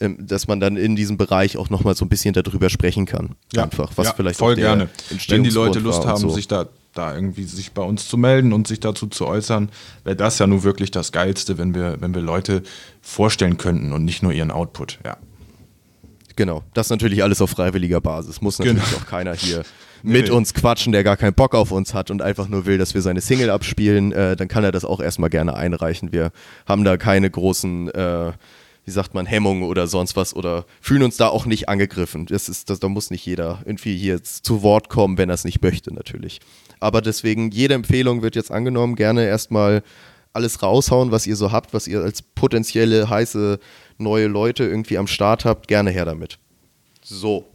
ähm, 0.00 0.16
dass 0.18 0.48
man 0.48 0.58
dann 0.58 0.78
in 0.78 0.96
diesem 0.96 1.18
Bereich 1.18 1.58
auch 1.58 1.68
nochmal 1.68 1.94
so 1.94 2.06
ein 2.06 2.08
bisschen 2.08 2.32
darüber 2.32 2.70
sprechen 2.70 3.04
kann. 3.04 3.36
Einfach, 3.54 3.92
was 3.96 4.06
ja, 4.06 4.14
vielleicht 4.14 4.38
voll 4.38 4.56
gerne. 4.56 4.88
Wenn 5.28 5.44
die 5.44 5.50
Leute 5.50 5.78
Lust 5.78 6.06
haben, 6.06 6.18
so. 6.18 6.30
sich 6.30 6.48
da, 6.48 6.68
da 6.94 7.14
irgendwie 7.14 7.44
sich 7.44 7.72
bei 7.72 7.82
uns 7.82 8.08
zu 8.08 8.16
melden 8.16 8.54
und 8.54 8.66
sich 8.66 8.80
dazu 8.80 9.06
zu 9.06 9.26
äußern, 9.26 9.68
wäre 10.04 10.16
das 10.16 10.38
ja 10.38 10.46
nun 10.46 10.62
wirklich 10.62 10.92
das 10.92 11.12
Geilste, 11.12 11.58
wenn 11.58 11.74
wir, 11.74 12.00
wenn 12.00 12.14
wir 12.14 12.22
Leute 12.22 12.62
vorstellen 13.02 13.58
könnten 13.58 13.92
und 13.92 14.06
nicht 14.06 14.22
nur 14.22 14.32
ihren 14.32 14.50
Output. 14.50 14.98
Ja. 15.04 15.18
Genau, 16.42 16.64
das 16.74 16.90
natürlich 16.90 17.22
alles 17.22 17.40
auf 17.40 17.50
freiwilliger 17.50 18.00
Basis. 18.00 18.40
Muss 18.40 18.58
natürlich 18.58 18.82
Genau. 18.84 18.96
auch 18.96 19.06
keiner 19.06 19.32
hier 19.32 19.62
Nee, 20.02 20.14
mit 20.14 20.24
nee. 20.24 20.30
uns 20.32 20.54
quatschen, 20.54 20.90
der 20.92 21.04
gar 21.04 21.16
keinen 21.16 21.34
Bock 21.34 21.54
auf 21.54 21.70
uns 21.70 21.94
hat 21.94 22.10
und 22.10 22.20
einfach 22.20 22.48
nur 22.48 22.66
will, 22.66 22.78
dass 22.78 22.94
wir 22.94 23.00
seine 23.00 23.20
Single 23.20 23.48
abspielen. 23.48 24.10
Äh, 24.10 24.34
dann 24.34 24.48
kann 24.48 24.64
er 24.64 24.72
das 24.72 24.84
auch 24.84 24.98
erstmal 24.98 25.30
gerne 25.30 25.54
einreichen. 25.54 26.10
Wir 26.10 26.32
haben 26.66 26.82
da 26.82 26.96
keine 26.96 27.30
großen, 27.30 27.88
äh, 27.94 28.32
wie 28.84 28.90
sagt 28.90 29.14
man, 29.14 29.24
Hemmungen 29.26 29.62
oder 29.62 29.86
sonst 29.86 30.16
was 30.16 30.34
oder 30.34 30.64
fühlen 30.80 31.04
uns 31.04 31.16
da 31.16 31.28
auch 31.28 31.46
nicht 31.46 31.68
angegriffen. 31.68 32.26
Das 32.26 32.48
ist, 32.48 32.68
das, 32.70 32.80
da 32.80 32.88
muss 32.88 33.12
nicht 33.12 33.24
jeder 33.24 33.60
irgendwie 33.64 33.96
hier 33.96 34.14
jetzt 34.14 34.44
zu 34.44 34.64
Wort 34.64 34.88
kommen, 34.88 35.18
wenn 35.18 35.30
er 35.30 35.36
es 35.36 35.44
nicht 35.44 35.62
möchte, 35.62 35.94
natürlich. 35.94 36.40
Aber 36.80 37.00
deswegen, 37.02 37.52
jede 37.52 37.74
Empfehlung 37.74 38.22
wird 38.22 38.34
jetzt 38.34 38.50
angenommen. 38.50 38.96
Gerne 38.96 39.24
erstmal 39.26 39.84
alles 40.32 40.62
raushauen, 40.62 41.10
was 41.10 41.26
ihr 41.26 41.36
so 41.36 41.52
habt, 41.52 41.74
was 41.74 41.86
ihr 41.86 42.02
als 42.02 42.22
potenzielle 42.22 43.08
heiße 43.08 43.58
neue 43.98 44.26
Leute 44.26 44.64
irgendwie 44.64 44.98
am 44.98 45.06
Start 45.06 45.44
habt. 45.44 45.68
Gerne 45.68 45.90
her 45.90 46.04
damit. 46.04 46.38
So. 47.02 47.48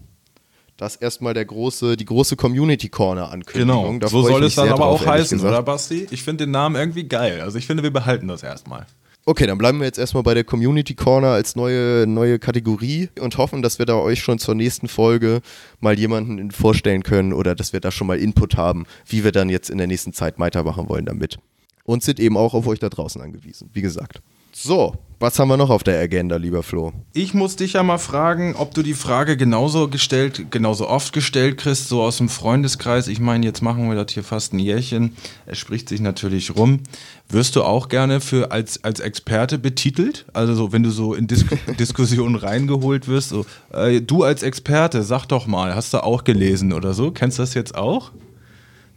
Das 0.77 0.96
erstmal 0.96 1.34
der 1.34 1.46
große, 1.46 1.98
die 1.98 2.05
große 2.05 2.36
Community 2.36 2.88
Corner 2.88 3.31
Ankündigung. 3.31 3.86
Genau. 3.86 4.00
Da 4.00 4.07
so 4.10 4.22
soll 4.22 4.43
es 4.43 4.53
dann 4.53 4.69
aber 4.69 4.77
drauf, 4.77 5.01
auch 5.01 5.05
heißen, 5.07 5.39
gesagt. 5.39 5.51
oder 5.51 5.63
Basti? 5.63 6.07
Ich 6.12 6.22
finde 6.22 6.46
den 6.46 6.51
Namen 6.51 6.75
irgendwie 6.75 7.05
geil. 7.05 7.41
Also 7.41 7.57
ich 7.57 7.65
finde, 7.65 7.81
wir 7.81 7.91
behalten 7.91 8.27
das 8.27 8.43
erstmal. 8.43 8.86
Okay, 9.25 9.48
dann 9.48 9.57
bleiben 9.57 9.79
wir 9.79 9.86
jetzt 9.86 9.98
erstmal 9.98 10.24
bei 10.24 10.36
der 10.36 10.46
Community 10.46 10.93
Corner 10.93 11.29
als 11.29 11.55
neue, 11.55 12.05
neue 12.07 12.39
Kategorie 12.39 13.10
und 13.19 13.38
hoffen, 13.38 13.62
dass 13.62 13.77
wir 13.77 13.86
da 13.86 13.96
euch 13.96 14.22
schon 14.22 14.39
zur 14.39 14.55
nächsten 14.55 14.88
Folge 14.88 15.41
mal 15.81 16.00
jemanden 16.00 16.51
vorstellen 16.51 17.03
können 17.03 17.34
oder 17.34 17.53
dass 17.53 17.74
wir 17.74 17.81
da 17.81 17.91
schon 17.91 18.07
mal 18.07 18.19
Input 18.19 18.55
haben, 18.55 18.86
wie 19.05 19.25
wir 19.25 19.34
dann 19.34 19.50
jetzt 19.50 19.69
in 19.69 19.79
der 19.79 19.88
nächsten 19.88 20.13
Zeit 20.13 20.39
weitermachen 20.39 20.88
wollen 20.88 21.05
damit. 21.05 21.39
Und 21.88 22.03
sind 22.03 22.20
eben 22.20 22.38
auch 22.38 22.53
auf 22.53 22.67
euch 22.67 22.79
da 22.79 22.89
draußen 22.89 23.22
angewiesen, 23.22 23.72
wie 23.74 23.82
gesagt. 23.82 24.22
So, 24.51 24.96
was 25.20 25.38
haben 25.38 25.48
wir 25.48 25.58
noch 25.58 25.70
auf 25.70 25.84
der 25.84 26.00
Agenda, 26.00 26.36
lieber 26.38 26.63
Flo? 26.63 26.91
Ich 27.13 27.34
muss 27.34 27.56
dich 27.56 27.74
ja 27.74 27.84
mal 27.84 28.00
fragen, 28.00 28.56
ob 28.56 28.74
du 28.74 28.82
die 28.82 28.96
Frage 28.96 29.38
genauso 29.38 29.88
gestellt, 29.88 30.48
genauso 30.50 30.89
oft 30.89 31.13
gestellt 31.13 31.58
kriegst, 31.58 31.88
so 31.88 32.01
aus 32.01 32.17
dem 32.17 32.27
Freundeskreis. 32.27 33.08
Ich 33.08 33.20
meine, 33.20 33.46
jetzt 33.46 33.62
machen 33.62 33.88
wir 33.88 33.96
das 33.96 34.12
hier 34.13 34.24
fast 34.24 34.53
ein 34.53 34.60
Jährchen. 34.60 35.15
Es 35.46 35.60
spricht 35.60 35.88
sich 35.89 36.01
natürlich 36.01 36.56
rum. 36.56 36.82
Wirst 37.29 37.56
du 37.56 37.63
auch 37.63 37.88
gerne 37.88 38.20
für 38.20 38.51
als, 38.51 38.84
als 38.84 39.00
Experte 39.00 39.60
betitelt? 39.60 40.25
Also 40.34 40.56
so, 40.56 40.73
wenn 40.73 40.84
du 40.84 40.89
so 40.89 41.13
in 41.13 41.28
Dis 41.28 41.45
Diskussionen 41.80 42.36
reingeholt 42.36 43.08
wirst, 43.08 43.30
so, 43.30 43.45
äh, 43.71 44.02
du 44.02 44.23
als 44.23 44.41
Experte, 44.43 45.04
sag 45.04 45.28
doch 45.28 45.45
mal, 45.45 45.76
hast 45.76 45.93
du 45.93 46.04
auch 46.04 46.23
gelesen 46.23 46.73
oder 46.73 46.95
so? 46.95 47.12
Kennst 47.12 47.38
du 47.38 47.43
das 47.43 47.54
jetzt 47.54 47.76
auch? 47.76 48.12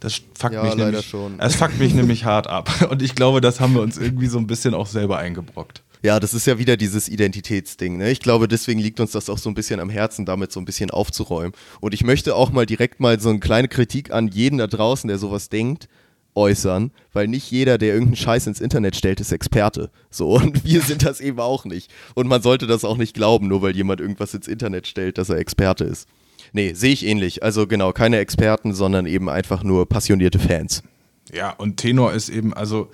Das 0.01 0.21
fuckt 0.33 0.53
Ja, 0.53 0.63
mich 0.63 0.73
leider 0.73 0.85
nämlich, 0.87 1.05
schon. 1.05 1.39
Es 1.39 1.55
fuckt 1.55 1.79
mich 1.79 1.93
nämlich 1.93 2.25
hart 2.25 2.47
ab. 2.47 2.69
Und 2.89 3.01
ich 3.01 3.15
glaube, 3.15 3.39
das 3.39 3.59
haben 3.61 3.73
wir 3.73 3.81
uns 3.81 3.97
irgendwie 3.97 4.27
so 4.27 4.39
ein 4.39 4.47
bisschen 4.47 4.73
auch 4.73 4.87
selber 4.87 5.19
eingebrockt. 5.19 5.83
Ja, 6.03 6.19
das 6.19 6.33
ist 6.33 6.47
ja 6.47 6.57
wieder 6.57 6.75
dieses 6.75 7.07
Identitätsding. 7.07 7.97
Ne? 7.97 8.09
Ich 8.09 8.19
glaube, 8.19 8.47
deswegen 8.47 8.79
liegt 8.79 8.99
uns 8.99 9.11
das 9.11 9.29
auch 9.29 9.37
so 9.37 9.49
ein 9.49 9.53
bisschen 9.53 9.79
am 9.79 9.91
Herzen, 9.91 10.25
damit 10.25 10.51
so 10.51 10.59
ein 10.59 10.65
bisschen 10.65 10.89
aufzuräumen. 10.89 11.53
Und 11.79 11.93
ich 11.93 12.03
möchte 12.03 12.35
auch 12.35 12.51
mal 12.51 12.65
direkt 12.65 12.99
mal 12.99 13.19
so 13.19 13.29
eine 13.29 13.39
kleine 13.39 13.67
Kritik 13.67 14.11
an 14.11 14.27
jeden 14.27 14.57
da 14.57 14.65
draußen, 14.65 15.07
der 15.07 15.19
sowas 15.19 15.49
denkt, 15.49 15.87
äußern, 16.33 16.91
weil 17.13 17.27
nicht 17.27 17.51
jeder, 17.51 17.77
der 17.77 17.89
irgendeinen 17.93 18.15
Scheiß 18.15 18.47
ins 18.47 18.61
Internet 18.61 18.95
stellt, 18.95 19.19
ist 19.19 19.31
Experte. 19.31 19.91
So, 20.09 20.35
und 20.35 20.63
wir 20.65 20.81
sind 20.81 21.05
das 21.05 21.21
eben 21.21 21.39
auch 21.39 21.65
nicht. 21.65 21.91
Und 22.15 22.27
man 22.27 22.41
sollte 22.41 22.65
das 22.65 22.83
auch 22.83 22.97
nicht 22.97 23.13
glauben, 23.13 23.47
nur 23.47 23.61
weil 23.61 23.75
jemand 23.75 24.01
irgendwas 24.01 24.33
ins 24.33 24.47
Internet 24.47 24.87
stellt, 24.87 25.19
dass 25.19 25.29
er 25.29 25.37
Experte 25.37 25.83
ist. 25.83 26.07
Nee, 26.53 26.73
sehe 26.73 26.91
ich 26.91 27.05
ähnlich. 27.05 27.43
Also 27.43 27.67
genau, 27.67 27.93
keine 27.93 28.17
Experten, 28.17 28.73
sondern 28.73 29.05
eben 29.05 29.29
einfach 29.29 29.63
nur 29.63 29.87
passionierte 29.87 30.39
Fans. 30.39 30.83
Ja, 31.31 31.51
und 31.51 31.77
Tenor 31.77 32.13
ist 32.13 32.29
eben, 32.29 32.53
also 32.53 32.89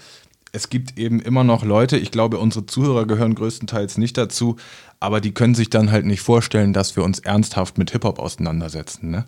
es 0.51 0.69
gibt 0.69 0.97
eben 0.97 1.19
immer 1.19 1.43
noch 1.43 1.63
Leute, 1.63 1.97
ich 1.97 2.11
glaube, 2.11 2.37
unsere 2.37 2.65
Zuhörer 2.65 3.05
gehören 3.05 3.35
größtenteils 3.35 3.97
nicht 3.97 4.17
dazu, 4.17 4.57
aber 4.99 5.21
die 5.21 5.33
können 5.33 5.55
sich 5.55 5.69
dann 5.69 5.91
halt 5.91 6.05
nicht 6.05 6.21
vorstellen, 6.21 6.73
dass 6.73 6.95
wir 6.95 7.03
uns 7.03 7.19
ernsthaft 7.19 7.77
mit 7.77 7.91
Hip-Hop 7.91 8.19
auseinandersetzen, 8.19 9.11
ne? 9.11 9.25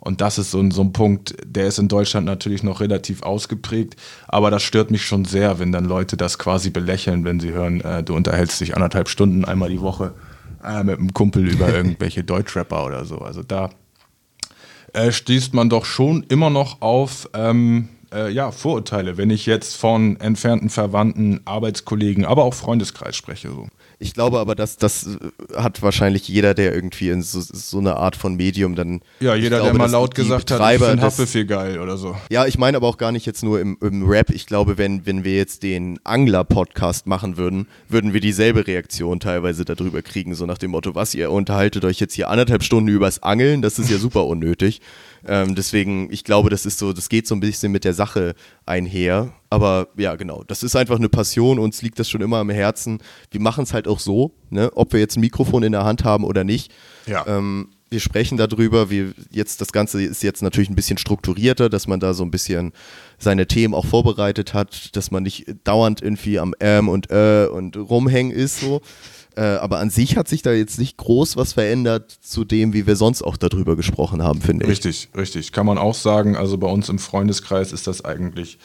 Und 0.00 0.20
das 0.20 0.36
ist 0.36 0.50
so 0.50 0.60
ein, 0.60 0.70
so 0.70 0.82
ein 0.82 0.92
Punkt, 0.92 1.34
der 1.46 1.66
ist 1.66 1.78
in 1.78 1.88
Deutschland 1.88 2.26
natürlich 2.26 2.62
noch 2.62 2.80
relativ 2.80 3.22
ausgeprägt, 3.22 3.96
aber 4.28 4.50
das 4.50 4.62
stört 4.62 4.90
mich 4.90 5.06
schon 5.06 5.24
sehr, 5.24 5.58
wenn 5.58 5.72
dann 5.72 5.86
Leute 5.86 6.18
das 6.18 6.38
quasi 6.38 6.68
belächeln, 6.68 7.24
wenn 7.24 7.40
sie 7.40 7.52
hören, 7.52 7.80
äh, 7.80 8.02
du 8.02 8.14
unterhältst 8.14 8.60
dich 8.60 8.74
anderthalb 8.74 9.08
Stunden 9.08 9.46
einmal 9.46 9.70
die 9.70 9.80
Woche 9.80 10.12
äh, 10.64 10.82
mit 10.82 10.98
einem 10.98 11.12
Kumpel 11.12 11.48
über 11.48 11.68
irgendwelche 11.74 12.24
Deutschrapper 12.24 12.84
oder 12.86 13.04
so. 13.04 13.18
Also 13.18 13.42
da 13.42 13.70
äh, 14.92 15.12
stießt 15.12 15.54
man 15.54 15.68
doch 15.68 15.84
schon 15.84 16.24
immer 16.28 16.50
noch 16.50 16.80
auf 16.80 17.28
ähm, 17.34 17.88
äh, 18.12 18.30
ja, 18.30 18.50
Vorurteile, 18.52 19.16
wenn 19.16 19.30
ich 19.30 19.46
jetzt 19.46 19.76
von 19.76 20.18
entfernten 20.20 20.70
Verwandten, 20.70 21.40
Arbeitskollegen, 21.44 22.24
aber 22.24 22.44
auch 22.44 22.54
Freundeskreis 22.54 23.16
spreche. 23.16 23.48
So. 23.48 23.66
Ich 24.04 24.12
glaube 24.12 24.38
aber, 24.38 24.54
dass 24.54 24.76
das 24.76 25.06
äh, 25.06 25.56
hat 25.56 25.80
wahrscheinlich 25.80 26.28
jeder, 26.28 26.52
der 26.52 26.74
irgendwie 26.74 27.08
in 27.08 27.22
so, 27.22 27.40
so 27.40 27.78
eine 27.78 27.96
Art 27.96 28.16
von 28.16 28.36
Medium 28.36 28.74
dann. 28.74 29.00
Ja, 29.18 29.34
jeder, 29.34 29.60
glaube, 29.60 29.70
der 29.70 29.78
mal 29.78 29.90
laut 29.90 30.14
gesagt 30.14 30.50
hat, 30.50 30.56
ich 30.56 30.56
Betreiber 30.56 30.88
finde 30.88 31.02
Haftbefehl 31.02 31.46
geil 31.46 31.80
oder 31.80 31.96
so. 31.96 32.14
Ja, 32.28 32.44
ich 32.44 32.58
meine 32.58 32.76
aber 32.76 32.86
auch 32.86 32.98
gar 32.98 33.12
nicht 33.12 33.24
jetzt 33.24 33.42
nur 33.42 33.60
im, 33.60 33.78
im 33.80 34.06
Rap. 34.06 34.28
Ich 34.28 34.44
glaube, 34.44 34.76
wenn, 34.76 35.06
wenn 35.06 35.24
wir 35.24 35.36
jetzt 35.36 35.62
den 35.62 35.98
Angler-Podcast 36.04 37.06
machen 37.06 37.38
würden, 37.38 37.66
würden 37.88 38.12
wir 38.12 38.20
dieselbe 38.20 38.66
Reaktion 38.66 39.20
teilweise 39.20 39.64
darüber 39.64 40.02
kriegen, 40.02 40.34
so 40.34 40.44
nach 40.44 40.58
dem 40.58 40.72
Motto, 40.72 40.94
was, 40.94 41.14
ihr 41.14 41.30
unterhaltet 41.30 41.86
euch 41.86 41.98
jetzt 41.98 42.12
hier 42.12 42.28
anderthalb 42.28 42.62
Stunden 42.62 42.90
übers 42.90 43.22
Angeln, 43.22 43.62
das 43.62 43.78
ist 43.78 43.90
ja 43.90 43.96
super 43.96 44.26
unnötig. 44.26 44.82
Ähm, 45.26 45.54
deswegen, 45.54 46.12
ich 46.12 46.24
glaube, 46.24 46.50
das 46.50 46.66
ist 46.66 46.78
so, 46.78 46.92
das 46.92 47.08
geht 47.08 47.26
so 47.26 47.34
ein 47.34 47.40
bisschen 47.40 47.72
mit 47.72 47.84
der 47.84 47.94
Sache 47.94 48.34
einher. 48.66 49.32
Aber 49.54 49.88
ja, 49.96 50.16
genau, 50.16 50.42
das 50.46 50.62
ist 50.62 50.74
einfach 50.74 50.96
eine 50.96 51.08
Passion, 51.08 51.60
uns 51.60 51.80
liegt 51.80 51.98
das 51.98 52.10
schon 52.10 52.22
immer 52.22 52.38
am 52.38 52.50
Herzen. 52.50 52.98
Wir 53.30 53.40
machen 53.40 53.62
es 53.64 53.72
halt 53.72 53.86
auch 53.86 54.00
so, 54.00 54.32
ne? 54.50 54.70
ob 54.74 54.92
wir 54.92 55.00
jetzt 55.00 55.16
ein 55.16 55.20
Mikrofon 55.20 55.62
in 55.62 55.72
der 55.72 55.84
Hand 55.84 56.02
haben 56.02 56.24
oder 56.24 56.42
nicht. 56.42 56.72
Ja. 57.06 57.24
Ähm, 57.26 57.68
wir 57.90 58.00
sprechen 58.00 58.36
darüber, 58.36 58.90
wir 58.90 59.14
jetzt 59.30 59.60
das 59.60 59.70
Ganze 59.70 60.02
ist 60.02 60.24
jetzt 60.24 60.42
natürlich 60.42 60.68
ein 60.68 60.74
bisschen 60.74 60.98
strukturierter, 60.98 61.68
dass 61.68 61.86
man 61.86 62.00
da 62.00 62.12
so 62.12 62.24
ein 62.24 62.32
bisschen 62.32 62.72
seine 63.18 63.46
Themen 63.46 63.72
auch 63.72 63.86
vorbereitet 63.86 64.52
hat, 64.52 64.96
dass 64.96 65.12
man 65.12 65.22
nicht 65.22 65.46
dauernd 65.62 66.02
irgendwie 66.02 66.40
am 66.40 66.54
Ähm 66.58 66.88
und 66.88 67.12
Äh 67.12 67.46
und 67.46 67.76
rumhängen 67.76 68.32
ist 68.32 68.58
so. 68.58 68.80
Äh, 69.36 69.42
aber 69.42 69.78
an 69.78 69.90
sich 69.90 70.16
hat 70.16 70.28
sich 70.28 70.42
da 70.42 70.52
jetzt 70.52 70.78
nicht 70.78 70.96
groß 70.96 71.36
was 71.36 71.52
verändert 71.52 72.10
zu 72.10 72.44
dem, 72.44 72.72
wie 72.72 72.86
wir 72.86 72.96
sonst 72.96 73.22
auch 73.22 73.36
darüber 73.36 73.76
gesprochen 73.76 74.22
haben, 74.22 74.40
finde 74.40 74.64
ich. 74.64 74.72
Richtig, 74.72 75.08
richtig. 75.16 75.52
Kann 75.52 75.66
man 75.66 75.78
auch 75.78 75.94
sagen, 75.94 76.36
also 76.36 76.58
bei 76.58 76.68
uns 76.68 76.88
im 76.88 76.98
Freundeskreis 76.98 77.72
ist 77.72 77.86
das 77.86 78.04
eigentlich 78.04 78.58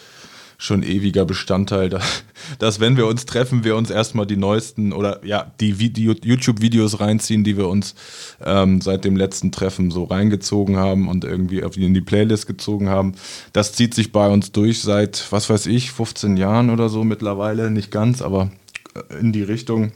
schon 0.62 0.84
ewiger 0.84 1.24
Bestandteil, 1.24 1.89
dass, 1.89 2.24
dass 2.60 2.80
wenn 2.82 2.98
wir 2.98 3.08
uns 3.08 3.26
treffen, 3.26 3.63
wir 3.63 3.78
uns 3.78 3.89
erstmal 3.89 4.28
die 4.28 4.36
neuesten 4.36 4.91
oder 4.91 5.26
ja, 5.26 5.52
die 5.62 5.80
Video, 5.80 6.13
YouTube-Videos 6.22 7.00
reinziehen, 7.00 7.45
die 7.45 7.58
wir 7.58 7.69
uns 7.69 7.95
ähm, 8.43 8.82
seit 8.82 9.06
dem 9.06 9.15
letzten 9.15 9.54
Treffen 9.54 9.89
so 9.89 10.04
reingezogen 10.04 10.76
haben 10.76 11.08
und 11.08 11.24
irgendwie 11.24 11.62
in 11.86 11.93
die 11.93 12.02
Playlist 12.02 12.45
gezogen 12.45 12.89
haben. 12.89 13.13
Das 13.54 13.72
zieht 13.72 13.93
sich 13.93 14.12
bei 14.12 14.28
uns 14.28 14.52
durch 14.52 14.82
seit, 14.82 15.32
was 15.32 15.50
weiß 15.50 15.65
ich, 15.67 15.91
15 15.91 16.36
Jahren 16.36 16.69
oder 16.69 16.89
so 16.89 17.06
mittlerweile, 17.06 17.72
nicht 17.72 17.89
ganz, 17.89 18.22
aber 18.22 18.52
äh, 18.95 19.19
in 19.19 19.32
die 19.32 19.43
Richtung. 19.43 19.93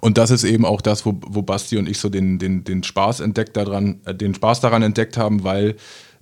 Und 0.00 0.16
das 0.16 0.30
ist 0.30 0.44
eben 0.44 0.64
auch 0.64 0.80
das, 0.80 1.04
wo, 1.04 1.20
wo 1.26 1.42
Basti 1.42 1.76
und 1.76 1.88
ich 1.88 1.98
so 1.98 2.08
den, 2.08 2.38
den, 2.38 2.62
den 2.62 2.84
Spaß 2.84 3.18
entdeckt 3.18 3.56
daran, 3.56 4.00
äh, 4.04 4.14
den 4.14 4.32
Spaß 4.32 4.60
daran 4.60 4.82
entdeckt 4.82 5.16
haben, 5.16 5.42
weil 5.42 5.74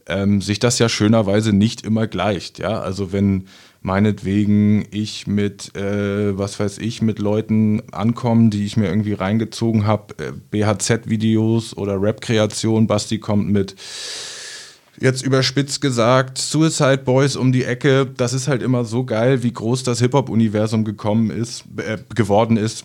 ähm, 0.09 0.41
sich 0.41 0.59
das 0.59 0.79
ja 0.79 0.89
schönerweise 0.89 1.53
nicht 1.53 1.83
immer 1.83 2.07
gleicht. 2.07 2.59
Ja, 2.59 2.81
also 2.81 3.13
wenn 3.13 3.45
meinetwegen 3.81 4.87
ich 4.91 5.27
mit, 5.27 5.75
äh, 5.77 6.37
was 6.37 6.59
weiß 6.59 6.79
ich, 6.79 7.01
mit 7.01 7.19
Leuten 7.19 7.83
ankomme, 7.93 8.51
die 8.51 8.65
ich 8.65 8.77
mir 8.77 8.87
irgendwie 8.89 9.13
reingezogen 9.13 9.87
habe, 9.87 10.15
äh, 10.19 10.33
BHZ-Videos 10.51 11.77
oder 11.77 12.01
Rap-Kreation, 12.01 12.87
Basti 12.87 13.19
kommt 13.19 13.51
mit 13.51 13.77
jetzt 15.01 15.23
überspitzt 15.23 15.81
gesagt, 15.81 16.39
Suicide 16.39 16.99
Boys 16.99 17.37
um 17.37 17.53
die 17.53 17.65
Ecke, 17.65 18.07
das 18.07 18.33
ist 18.33 18.49
halt 18.49 18.63
immer 18.63 18.85
so 18.85 19.05
geil, 19.05 19.43
wie 19.43 19.53
groß 19.53 19.85
das 19.85 20.01
Hip-Hop-Universum 20.01 20.85
gekommen 20.85 21.31
ist, 21.31 21.65
äh, 21.77 21.99
geworden 22.15 22.57
ist, 22.57 22.85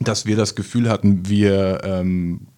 dass 0.00 0.26
wir 0.26 0.36
das 0.36 0.54
Gefühl 0.54 0.88
hatten, 0.88 1.28
wir 1.28 1.80
ähm, 1.84 2.48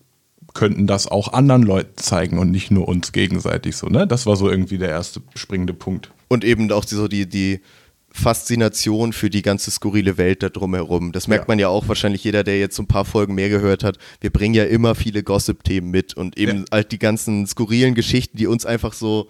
könnten 0.55 0.87
das 0.87 1.07
auch 1.09 1.33
anderen 1.33 1.62
Leuten 1.62 1.97
zeigen 1.97 2.38
und 2.38 2.51
nicht 2.51 2.71
nur 2.71 2.88
uns 2.88 3.12
gegenseitig 3.12 3.77
so, 3.77 3.88
ne? 3.88 4.07
Das 4.07 4.25
war 4.25 4.37
so 4.37 4.49
irgendwie 4.49 4.79
der 4.79 4.88
erste 4.88 5.21
springende 5.35 5.75
Punkt. 5.75 6.11
Und 6.29 6.45
eben 6.45 6.71
auch 6.73 6.85
die, 6.85 6.95
so 6.95 7.09
die, 7.09 7.29
die 7.29 7.61
Faszination 8.12 9.12
für 9.12 9.29
die 9.29 9.43
ganze 9.43 9.73
skurrile 9.73 10.17
Welt 10.17 10.45
da 10.45 10.49
drumherum. 10.49 11.11
Das 11.11 11.27
merkt 11.27 11.47
ja. 11.47 11.49
man 11.49 11.59
ja 11.59 11.69
auch 11.69 11.88
wahrscheinlich 11.88 12.23
jeder, 12.23 12.45
der 12.45 12.61
jetzt 12.61 12.77
so 12.77 12.85
ein 12.85 12.87
paar 12.87 13.05
Folgen 13.05 13.35
mehr 13.35 13.49
gehört 13.49 13.83
hat. 13.83 13.99
Wir 14.21 14.31
bringen 14.31 14.55
ja 14.55 14.64
immer 14.64 14.95
viele 14.95 15.25
Gossip-Themen 15.25 15.90
mit 15.90 16.14
und 16.14 16.38
eben 16.38 16.61
ja. 16.61 16.64
halt 16.71 16.93
die 16.93 17.01
ganzen 17.01 17.45
skurrilen 17.49 17.97
Geschichten, 17.97 18.37
die 18.37 18.47
uns 18.47 18.64
einfach 18.64 18.93
so, 18.93 19.29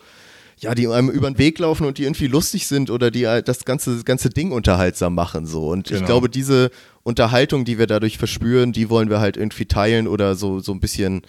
ja, 0.64 0.74
die 0.74 0.88
einem 0.88 1.11
über 1.11 1.31
den 1.31 1.38
Weg 1.38 1.59
laufen 1.59 1.87
und 1.87 1.98
die 1.98 2.05
irgendwie 2.05 2.27
lustig 2.27 2.66
sind 2.66 2.90
oder 2.90 3.11
die 3.11 3.27
halt 3.27 3.48
das 3.48 3.64
ganze, 3.64 3.94
das 3.94 4.05
ganze 4.05 4.31
Ding 4.31 4.50
unterhaltsam 4.50 5.14
machen 5.14 5.46
so. 5.46 5.68
Und 5.68 5.88
genau. 5.88 6.00
ich 6.00 6.07
glaube, 6.07 6.29
diese 6.29 6.70
Unterhaltung, 7.03 7.64
die 7.64 7.79
wir 7.79 7.87
dadurch 7.87 8.18
verspüren, 8.18 8.72
die 8.72 8.90
wollen 8.90 9.11
wir 9.11 9.20
halt 9.20 9.37
irgendwie 9.37 9.66
teilen 9.66 10.09
oder 10.09 10.35
so, 10.35 10.61
so 10.61 10.72
ein 10.72 10.81
bisschen, 10.81 11.22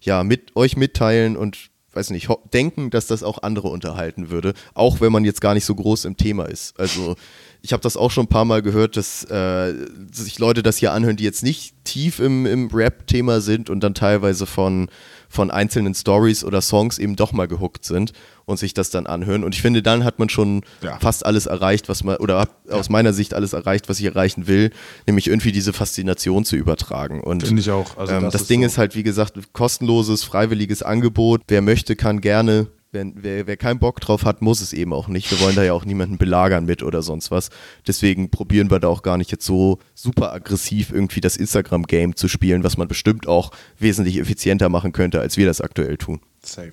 ja, 0.00 0.24
mit 0.24 0.54
euch 0.56 0.76
mitteilen 0.76 1.36
und 1.36 1.70
weiß 1.94 2.10
nicht, 2.10 2.28
denken, 2.52 2.90
dass 2.90 3.06
das 3.06 3.22
auch 3.22 3.42
andere 3.42 3.68
unterhalten 3.68 4.30
würde, 4.30 4.54
auch 4.74 5.00
wenn 5.00 5.12
man 5.12 5.24
jetzt 5.24 5.40
gar 5.40 5.54
nicht 5.54 5.64
so 5.64 5.74
groß 5.74 6.06
im 6.06 6.16
Thema 6.16 6.44
ist. 6.44 6.78
Also 6.78 7.16
ich 7.60 7.72
habe 7.72 7.82
das 7.82 7.96
auch 7.96 8.10
schon 8.10 8.24
ein 8.24 8.28
paar 8.28 8.44
Mal 8.44 8.62
gehört, 8.62 8.96
dass 8.96 9.24
äh, 9.24 9.74
sich 10.10 10.38
Leute 10.38 10.62
das 10.62 10.78
hier 10.78 10.92
anhören, 10.92 11.16
die 11.16 11.24
jetzt 11.24 11.42
nicht 11.42 11.74
tief 11.84 12.18
im, 12.18 12.46
im 12.46 12.68
Rap-Thema 12.68 13.40
sind 13.40 13.70
und 13.70 13.80
dann 13.80 13.94
teilweise 13.94 14.46
von 14.46 14.88
von 15.32 15.50
einzelnen 15.50 15.94
Stories 15.94 16.44
oder 16.44 16.60
Songs 16.60 16.98
eben 16.98 17.16
doch 17.16 17.32
mal 17.32 17.48
gehuckt 17.48 17.86
sind 17.86 18.12
und 18.44 18.58
sich 18.58 18.74
das 18.74 18.90
dann 18.90 19.06
anhören. 19.06 19.44
Und 19.44 19.54
ich 19.54 19.62
finde, 19.62 19.82
dann 19.82 20.04
hat 20.04 20.18
man 20.18 20.28
schon 20.28 20.60
ja. 20.82 20.98
fast 20.98 21.24
alles 21.24 21.46
erreicht, 21.46 21.88
was 21.88 22.04
man, 22.04 22.18
oder 22.18 22.46
ja. 22.68 22.74
aus 22.74 22.90
meiner 22.90 23.14
Sicht 23.14 23.32
alles 23.32 23.54
erreicht, 23.54 23.88
was 23.88 23.98
ich 23.98 24.04
erreichen 24.04 24.46
will, 24.46 24.72
nämlich 25.06 25.28
irgendwie 25.28 25.50
diese 25.50 25.72
Faszination 25.72 26.44
zu 26.44 26.56
übertragen. 26.56 27.22
Und 27.22 27.46
finde 27.46 27.62
ich 27.62 27.70
auch. 27.70 27.96
Also 27.96 28.12
ähm, 28.12 28.24
das, 28.24 28.34
das 28.34 28.42
ist 28.42 28.50
Ding 28.50 28.60
so. 28.60 28.66
ist 28.66 28.76
halt, 28.76 28.94
wie 28.94 29.02
gesagt, 29.02 29.38
kostenloses, 29.54 30.22
freiwilliges 30.22 30.82
Angebot. 30.82 31.40
Wer 31.48 31.62
möchte, 31.62 31.96
kann 31.96 32.20
gerne 32.20 32.66
Wer, 32.94 33.10
wer, 33.14 33.46
wer 33.46 33.56
keinen 33.56 33.78
Bock 33.78 34.00
drauf 34.00 34.26
hat, 34.26 34.42
muss 34.42 34.60
es 34.60 34.74
eben 34.74 34.92
auch 34.92 35.08
nicht. 35.08 35.30
Wir 35.30 35.40
wollen 35.40 35.56
da 35.56 35.62
ja 35.62 35.72
auch 35.72 35.86
niemanden 35.86 36.18
belagern 36.18 36.66
mit 36.66 36.82
oder 36.82 37.00
sonst 37.00 37.30
was. 37.30 37.48
Deswegen 37.86 38.30
probieren 38.30 38.70
wir 38.70 38.80
da 38.80 38.88
auch 38.88 39.02
gar 39.02 39.16
nicht 39.16 39.32
jetzt 39.32 39.46
so 39.46 39.78
super 39.94 40.34
aggressiv 40.34 40.92
irgendwie 40.92 41.22
das 41.22 41.38
Instagram-Game 41.38 42.16
zu 42.16 42.28
spielen, 42.28 42.64
was 42.64 42.76
man 42.76 42.88
bestimmt 42.88 43.26
auch 43.26 43.50
wesentlich 43.78 44.18
effizienter 44.18 44.68
machen 44.68 44.92
könnte, 44.92 45.20
als 45.20 45.38
wir 45.38 45.46
das 45.46 45.62
aktuell 45.62 45.96
tun. 45.96 46.20
Safe. 46.44 46.72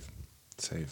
Safe. 0.58 0.88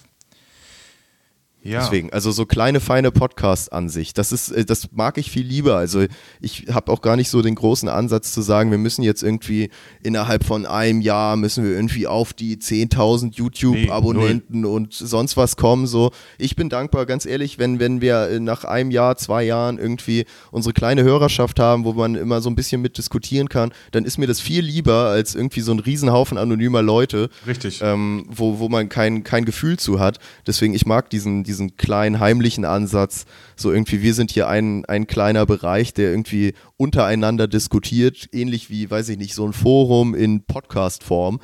Ja. 1.68 1.82
Deswegen, 1.82 2.14
also 2.14 2.32
so 2.32 2.46
kleine, 2.46 2.80
feine 2.80 3.12
Podcast-Ansicht, 3.12 4.18
das 4.18 4.32
ist, 4.32 4.52
äh, 4.52 4.64
das 4.64 4.90
mag 4.94 5.18
ich 5.18 5.30
viel 5.30 5.46
lieber. 5.46 5.76
Also 5.76 6.06
ich 6.40 6.68
habe 6.72 6.90
auch 6.92 7.02
gar 7.02 7.18
nicht 7.18 7.30
so 7.30 7.42
den 7.42 7.56
großen 7.56 7.90
Ansatz 7.90 8.32
zu 8.32 8.42
sagen, 8.42 8.72
wir 8.72 8.78
müssen 8.78 9.04
jetzt 9.04 9.22
irgendwie 9.22 9.70
innerhalb 10.02 10.46
von 10.46 10.66
einem 10.66 11.02
Jahr 11.02 11.36
müssen 11.36 11.66
wir 11.66 11.72
irgendwie 11.72 12.08
auf 12.08 12.32
die 12.32 12.56
10.000 12.56 13.36
YouTube-Abonnenten 13.36 14.62
nee, 14.62 14.68
und 14.68 14.94
sonst 14.94 15.36
was 15.36 15.58
kommen. 15.58 15.88
So, 15.88 16.12
ich 16.38 16.56
bin 16.56 16.70
dankbar, 16.70 17.06
ganz 17.06 17.26
ehrlich, 17.26 17.60
wenn, 17.60 17.82
wenn 17.82 18.00
wir 18.00 18.30
äh, 18.30 18.40
nach 18.40 18.64
einem 18.64 18.92
Jahr, 18.92 19.18
zwei 19.18 19.44
Jahren 19.44 19.78
irgendwie 19.78 20.26
unsere 20.52 20.72
kleine 20.72 21.04
Hörerschaft 21.04 21.60
haben, 21.60 21.84
wo 21.84 21.92
man 21.92 22.16
immer 22.16 22.40
so 22.40 22.50
ein 22.50 22.56
bisschen 22.56 22.82
mit 22.82 22.98
diskutieren 22.98 23.50
kann, 23.50 23.74
dann 23.92 24.06
ist 24.06 24.18
mir 24.18 24.28
das 24.28 24.40
viel 24.40 24.64
lieber 24.64 25.08
als 25.10 25.36
irgendwie 25.36 25.62
so 25.62 25.74
ein 25.74 25.80
Riesenhaufen 25.80 26.38
anonymer 26.38 26.82
Leute. 26.82 27.30
Richtig. 27.46 27.82
Ähm, 27.84 28.26
wo, 28.30 28.60
wo 28.60 28.70
man 28.70 28.88
kein, 28.88 29.26
kein 29.26 29.44
Gefühl 29.44 29.78
zu 29.78 30.00
hat. 30.00 30.20
Deswegen, 30.46 30.74
ich 30.74 30.86
mag 30.86 31.10
diesen, 31.10 31.44
diesen 31.44 31.57
diesen 31.58 31.76
kleinen 31.76 32.20
heimlichen 32.20 32.66
Ansatz, 32.66 33.26
so 33.56 33.72
irgendwie, 33.72 34.02
wir 34.02 34.14
sind 34.14 34.32
hier 34.32 34.48
ein, 34.48 34.86
ein 34.86 35.08
kleiner 35.08 35.46
Bereich, 35.46 35.94
der 35.94 36.12
irgendwie 36.12 36.54
untereinander 36.78 37.48
diskutiert, 37.48 38.30
ähnlich 38.32 38.70
wie, 38.70 38.90
weiß 38.90 39.10
ich 39.10 39.18
nicht, 39.18 39.34
so 39.34 39.46
ein 39.46 39.54
Forum 39.54 40.14
in 40.14 40.44
Podcast-Form. 40.44 41.40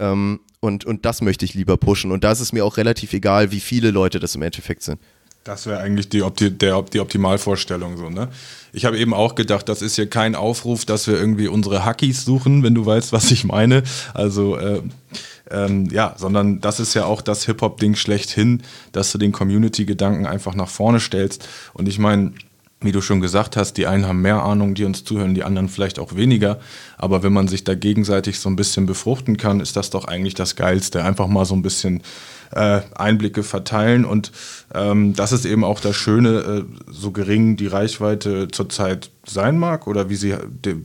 Ähm, 0.00 0.40
und, 0.60 0.84
und 0.84 1.04
das 1.04 1.22
möchte 1.22 1.44
ich 1.44 1.54
lieber 1.54 1.76
pushen. 1.76 2.10
Und 2.10 2.24
da 2.24 2.32
ist 2.32 2.40
es 2.40 2.52
mir 2.52 2.64
auch 2.64 2.76
relativ 2.76 3.12
egal, 3.12 3.52
wie 3.52 3.60
viele 3.60 3.90
Leute 3.90 4.18
das 4.18 4.34
im 4.34 4.42
Endeffekt 4.42 4.82
sind. 4.82 5.00
Das 5.44 5.66
wäre 5.66 5.80
eigentlich 5.80 6.08
die, 6.08 6.22
Opti 6.22 6.52
der, 6.52 6.82
die 6.82 7.00
Optimalvorstellung 7.00 7.96
so, 7.96 8.08
ne? 8.08 8.28
Ich 8.72 8.84
habe 8.84 8.96
eben 8.96 9.12
auch 9.12 9.34
gedacht, 9.34 9.68
das 9.68 9.82
ist 9.82 9.96
hier 9.96 10.08
kein 10.08 10.36
Aufruf, 10.36 10.84
dass 10.84 11.08
wir 11.08 11.14
irgendwie 11.14 11.48
unsere 11.48 11.84
Hackies 11.84 12.24
suchen, 12.24 12.62
wenn 12.62 12.76
du 12.76 12.86
weißt, 12.86 13.12
was 13.12 13.30
ich 13.32 13.42
meine. 13.42 13.82
Also 14.14 14.56
äh, 14.56 14.82
ähm, 15.50 15.86
ja, 15.90 16.14
sondern 16.16 16.60
das 16.60 16.80
ist 16.80 16.94
ja 16.94 17.04
auch 17.04 17.20
das 17.20 17.44
Hip-Hop-Ding 17.46 17.94
schlechthin, 17.94 18.62
dass 18.92 19.12
du 19.12 19.18
den 19.18 19.32
Community-Gedanken 19.32 20.26
einfach 20.26 20.54
nach 20.54 20.68
vorne 20.68 21.00
stellst. 21.00 21.48
Und 21.74 21.88
ich 21.88 21.98
meine, 21.98 22.32
wie 22.84 22.92
du 22.92 23.00
schon 23.00 23.20
gesagt 23.20 23.56
hast, 23.56 23.74
die 23.74 23.86
einen 23.86 24.06
haben 24.06 24.22
mehr 24.22 24.42
Ahnung, 24.42 24.74
die 24.74 24.84
uns 24.84 25.04
zuhören, 25.04 25.34
die 25.34 25.44
anderen 25.44 25.68
vielleicht 25.68 25.98
auch 25.98 26.16
weniger. 26.16 26.58
Aber 26.98 27.22
wenn 27.22 27.32
man 27.32 27.48
sich 27.48 27.64
da 27.64 27.74
gegenseitig 27.74 28.38
so 28.38 28.48
ein 28.48 28.56
bisschen 28.56 28.86
befruchten 28.86 29.36
kann, 29.36 29.60
ist 29.60 29.76
das 29.76 29.90
doch 29.90 30.06
eigentlich 30.06 30.34
das 30.34 30.56
Geilste. 30.56 31.04
Einfach 31.04 31.26
mal 31.26 31.44
so 31.44 31.54
ein 31.54 31.62
bisschen 31.62 32.02
äh, 32.52 32.80
Einblicke 32.94 33.42
verteilen. 33.42 34.04
Und 34.04 34.32
ähm, 34.74 35.14
das 35.14 35.32
ist 35.32 35.44
eben 35.44 35.64
auch 35.64 35.80
das 35.80 35.96
Schöne, 35.96 36.28
äh, 36.28 36.64
so 36.90 37.10
gering 37.10 37.56
die 37.56 37.66
Reichweite 37.66 38.48
zurzeit 38.48 39.10
sein 39.26 39.58
mag 39.58 39.86
oder 39.86 40.08
wie 40.08 40.16
sie, 40.16 40.34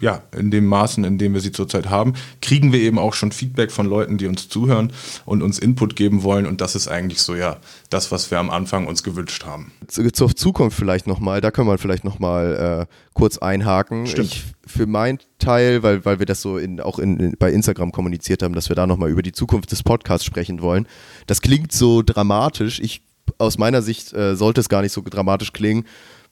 ja, 0.01 0.21
in 0.37 0.51
dem 0.51 0.65
Maßen, 0.67 1.03
in 1.03 1.17
dem 1.17 1.33
wir 1.33 1.41
sie 1.41 1.51
zurzeit 1.51 1.89
haben, 1.89 2.13
kriegen 2.41 2.71
wir 2.71 2.79
eben 2.79 2.99
auch 2.99 3.13
schon 3.13 3.31
Feedback 3.31 3.71
von 3.71 3.87
Leuten, 3.87 4.17
die 4.17 4.27
uns 4.27 4.47
zuhören 4.47 4.93
und 5.25 5.41
uns 5.41 5.57
Input 5.57 5.95
geben 5.95 6.23
wollen. 6.23 6.45
Und 6.45 6.61
das 6.61 6.75
ist 6.75 6.87
eigentlich 6.87 7.21
so, 7.21 7.35
ja, 7.35 7.57
das, 7.89 8.11
was 8.11 8.29
wir 8.29 8.39
am 8.39 8.49
Anfang 8.49 8.85
uns 8.87 9.01
gewünscht 9.03 9.45
haben. 9.45 9.71
Zur 9.87 10.35
Zukunft 10.35 10.77
vielleicht 10.77 11.07
nochmal, 11.07 11.41
da 11.41 11.49
können 11.51 11.67
wir 11.67 11.77
vielleicht 11.77 12.03
nochmal 12.03 12.87
äh, 12.89 12.93
kurz 13.13 13.39
einhaken. 13.39 14.05
Stimmt. 14.05 14.27
Ich, 14.27 14.43
für 14.65 14.85
meinen 14.85 15.19
Teil, 15.39 15.81
weil, 15.81 16.05
weil 16.05 16.19
wir 16.19 16.25
das 16.25 16.41
so 16.41 16.57
in, 16.57 16.79
auch 16.79 16.99
in, 16.99 17.19
in, 17.19 17.35
bei 17.39 17.51
Instagram 17.51 17.91
kommuniziert 17.91 18.43
haben, 18.43 18.53
dass 18.53 18.69
wir 18.69 18.75
da 18.75 18.85
nochmal 18.85 19.09
über 19.09 19.23
die 19.23 19.31
Zukunft 19.31 19.71
des 19.71 19.81
Podcasts 19.81 20.25
sprechen 20.25 20.61
wollen. 20.61 20.87
Das 21.25 21.41
klingt 21.41 21.71
so 21.71 22.03
dramatisch. 22.03 22.79
Ich, 22.79 23.01
aus 23.39 23.57
meiner 23.57 23.81
Sicht 23.81 24.13
äh, 24.13 24.35
sollte 24.35 24.61
es 24.61 24.69
gar 24.69 24.81
nicht 24.81 24.91
so 24.91 25.01
dramatisch 25.01 25.53
klingen 25.53 25.85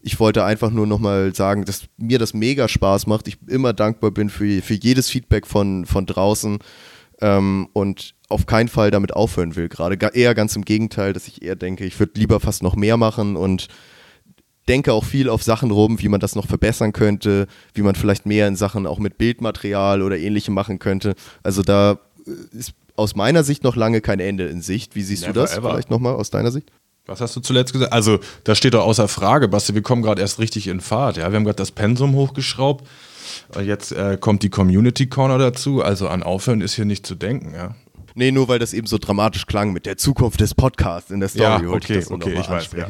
ich 0.06 0.20
wollte 0.20 0.46
einfach 0.46 0.70
nur 0.70 0.86
nochmal 0.86 1.34
sagen, 1.34 1.66
dass 1.66 1.86
mir 1.98 2.20
das 2.20 2.36
mega 2.36 2.68
Spaß 2.68 3.08
macht. 3.08 3.28
Ich 3.28 3.40
immer 3.48 3.74
dankbar 3.74 4.12
bin 4.12 4.30
für, 4.30 4.62
für 4.62 4.76
jedes 4.76 5.10
Feedback 5.10 5.48
von, 5.48 5.88
von 5.88 6.06
draußen 6.06 6.60
ähm, 7.22 7.68
und 7.74 8.14
auf 8.30 8.46
keinen 8.46 8.70
Fall 8.70 8.92
damit 8.92 9.16
aufhören 9.16 9.56
will. 9.56 9.68
Gerade 9.68 9.96
eher 10.14 10.36
ganz 10.36 10.56
im 10.56 10.64
Gegenteil, 10.64 11.12
dass 11.12 11.28
ich 11.28 11.42
eher 11.42 11.56
denke, 11.56 11.86
ich 11.86 12.00
würde 12.00 12.20
lieber 12.20 12.40
fast 12.40 12.62
noch 12.62 12.76
mehr 12.76 12.98
machen 12.98 13.36
und 13.36 13.68
denke 14.68 14.94
auch 14.94 15.06
viel 15.06 15.28
auf 15.28 15.42
Sachen 15.42 15.72
rum, 15.72 16.00
wie 16.00 16.10
man 16.10 16.20
das 16.20 16.36
noch 16.36 16.46
verbessern 16.46 16.94
könnte, 16.94 17.48
wie 17.74 17.82
man 17.82 17.96
vielleicht 17.96 18.28
mehr 18.28 18.48
in 18.48 18.56
Sachen 18.56 18.86
auch 18.86 19.00
mit 19.00 19.18
Bildmaterial 19.18 20.04
oder 20.04 20.20
ähnlichem 20.20 20.54
machen 20.54 20.78
könnte. 20.78 21.16
Also 21.42 21.64
da 21.64 21.98
ist 22.52 22.76
aus 22.96 23.16
meiner 23.16 23.44
Sicht 23.44 23.64
noch 23.64 23.76
lange 23.76 24.02
kein 24.02 24.20
Ende 24.20 24.46
in 24.46 24.62
Sicht. 24.62 24.96
Wie 24.96 25.02
siehst 25.02 25.24
Never 25.24 25.34
du 25.34 25.40
das 25.40 25.58
ever. 25.58 25.72
vielleicht 25.72 25.90
nochmal 25.90 26.14
aus 26.14 26.30
deiner 26.30 26.52
Sicht? 26.52 26.72
Was 27.08 27.22
hast 27.22 27.36
du 27.36 27.40
zuletzt 27.40 27.72
gesagt? 27.72 27.94
Also, 27.94 28.20
das 28.44 28.58
steht 28.58 28.74
doch 28.74 28.84
außer 28.84 29.08
Frage, 29.08 29.48
Basti. 29.48 29.76
Wir 29.76 29.84
kommen 29.84 30.02
gerade 30.02 30.22
erst 30.22 30.40
richtig 30.40 30.68
in 30.68 30.82
Fahrt. 30.82 31.18
Ja? 31.18 31.32
Wir 31.32 31.36
haben 31.36 31.46
gerade 31.46 31.58
das 31.58 31.72
Pensum 31.72 32.14
hochgeschraubt. 32.16 32.86
Jetzt 33.64 33.92
äh, 33.92 34.18
kommt 34.20 34.44
die 34.44 34.50
Community 34.50 35.08
Corner 35.08 35.38
dazu. 35.38 35.84
Also 35.84 36.08
an 36.08 36.24
Aufhören 36.24 36.62
ist 36.62 36.74
hier 36.74 36.86
nicht 36.86 37.06
zu 37.06 37.16
denken. 37.16 37.54
Ja? 37.54 37.76
Nee, 38.18 38.32
nur 38.32 38.48
weil 38.48 38.60
das 38.60 38.74
eben 38.74 38.88
so 38.88 38.98
dramatisch 38.98 39.46
klang 39.46 39.74
mit 39.74 39.86
der 39.86 39.98
Zukunft 39.98 40.40
des 40.40 40.56
Podcasts 40.56 41.12
in 41.12 41.20
der 41.20 41.28
Story. 41.28 41.66
Ja, 41.66 41.70
okay, 41.70 42.00
ich 42.00 42.10
okay, 42.10 42.40
ich 42.40 42.50
weiß. 42.50 42.70
Ja. 42.78 42.88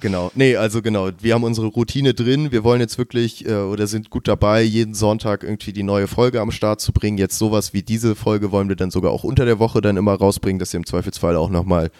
genau. 0.00 0.30
Nee, 0.36 0.56
also 0.56 0.80
genau. 0.80 1.10
Wir 1.20 1.34
haben 1.34 1.42
unsere 1.42 1.66
Routine 1.66 2.14
drin. 2.14 2.52
Wir 2.52 2.62
wollen 2.62 2.80
jetzt 2.80 2.98
wirklich 2.98 3.46
äh, 3.46 3.54
oder 3.54 3.88
sind 3.88 4.10
gut 4.10 4.28
dabei, 4.28 4.62
jeden 4.62 4.94
Sonntag 4.94 5.42
irgendwie 5.42 5.72
die 5.72 5.82
neue 5.82 6.06
Folge 6.06 6.40
am 6.40 6.52
Start 6.52 6.80
zu 6.80 6.92
bringen. 6.92 7.18
Jetzt 7.18 7.36
sowas 7.36 7.74
wie 7.74 7.82
diese 7.82 8.14
Folge 8.14 8.52
wollen 8.52 8.68
wir 8.68 8.76
dann 8.76 8.92
sogar 8.92 9.10
auch 9.10 9.24
unter 9.24 9.44
der 9.44 9.58
Woche 9.58 9.80
dann 9.80 9.96
immer 9.96 10.14
rausbringen, 10.14 10.60
dass 10.60 10.72
ihr 10.72 10.78
im 10.78 10.86
Zweifelsfall 10.86 11.36
auch 11.36 11.50
nochmal 11.50 11.90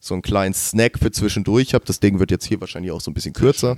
so 0.00 0.14
einen 0.14 0.22
kleinen 0.22 0.54
Snack 0.54 0.98
für 0.98 1.12
zwischendurch 1.12 1.74
habe. 1.74 1.84
Das 1.84 2.00
Ding 2.00 2.18
wird 2.18 2.30
jetzt 2.30 2.46
hier 2.46 2.60
wahrscheinlich 2.60 2.90
auch 2.90 3.00
so 3.00 3.10
ein 3.10 3.14
bisschen 3.14 3.34
kürzer. 3.34 3.76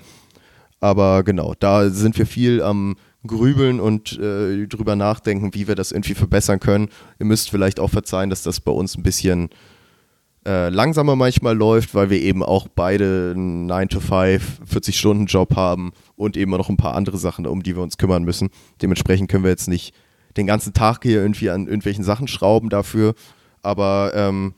Aber 0.81 1.23
genau, 1.23 1.55
da 1.59 1.91
sind 1.91 2.17
wir 2.19 2.27
viel 2.27 2.63
am 2.63 2.97
Grübeln 3.27 3.79
und 3.79 4.19
äh, 4.19 4.67
drüber 4.67 4.97
nachdenken, 4.97 5.55
wie 5.55 5.69
wir 5.69 5.75
das 5.75 5.93
irgendwie 5.93 6.15
verbessern 6.15 6.59
können. 6.59 6.89
Ihr 7.21 7.27
müsst 7.27 7.51
vielleicht 7.51 7.79
auch 7.79 7.91
verzeihen, 7.91 8.31
dass 8.31 8.43
das 8.43 8.61
bei 8.61 8.73
uns 8.73 8.97
ein 8.97 9.05
bisschen 9.05 9.51
äh, 10.45 10.71
langsamer 10.71 11.15
manchmal 11.15 11.57
läuft, 11.57 11.95
weil 11.95 12.11
wir 12.11 12.21
eben 12.21 12.43
auch 12.43 12.67
beide 12.67 13.33
einen 13.35 13.71
9-to-5, 13.71 14.41
40-Stunden-Job 14.69 15.55
haben 15.55 15.93
und 16.17 16.37
eben 16.37 16.51
noch 16.51 16.69
ein 16.69 16.77
paar 16.77 16.95
andere 16.95 17.19
Sachen, 17.19 17.47
um 17.47 17.63
die 17.63 17.77
wir 17.77 17.83
uns 17.83 17.97
kümmern 17.97 18.25
müssen. 18.25 18.51
Dementsprechend 18.81 19.31
können 19.31 19.45
wir 19.45 19.51
jetzt 19.51 19.69
nicht 19.69 19.95
den 20.37 20.49
ganzen 20.49 20.73
Tag 20.73 21.03
hier 21.03 21.23
irgendwie 21.23 21.51
an 21.51 21.67
irgendwelchen 21.67 22.03
Sachen 22.03 22.27
schrauben 22.27 22.71
dafür. 22.71 23.15
Aber 23.63 24.13
ähm, 24.17 24.55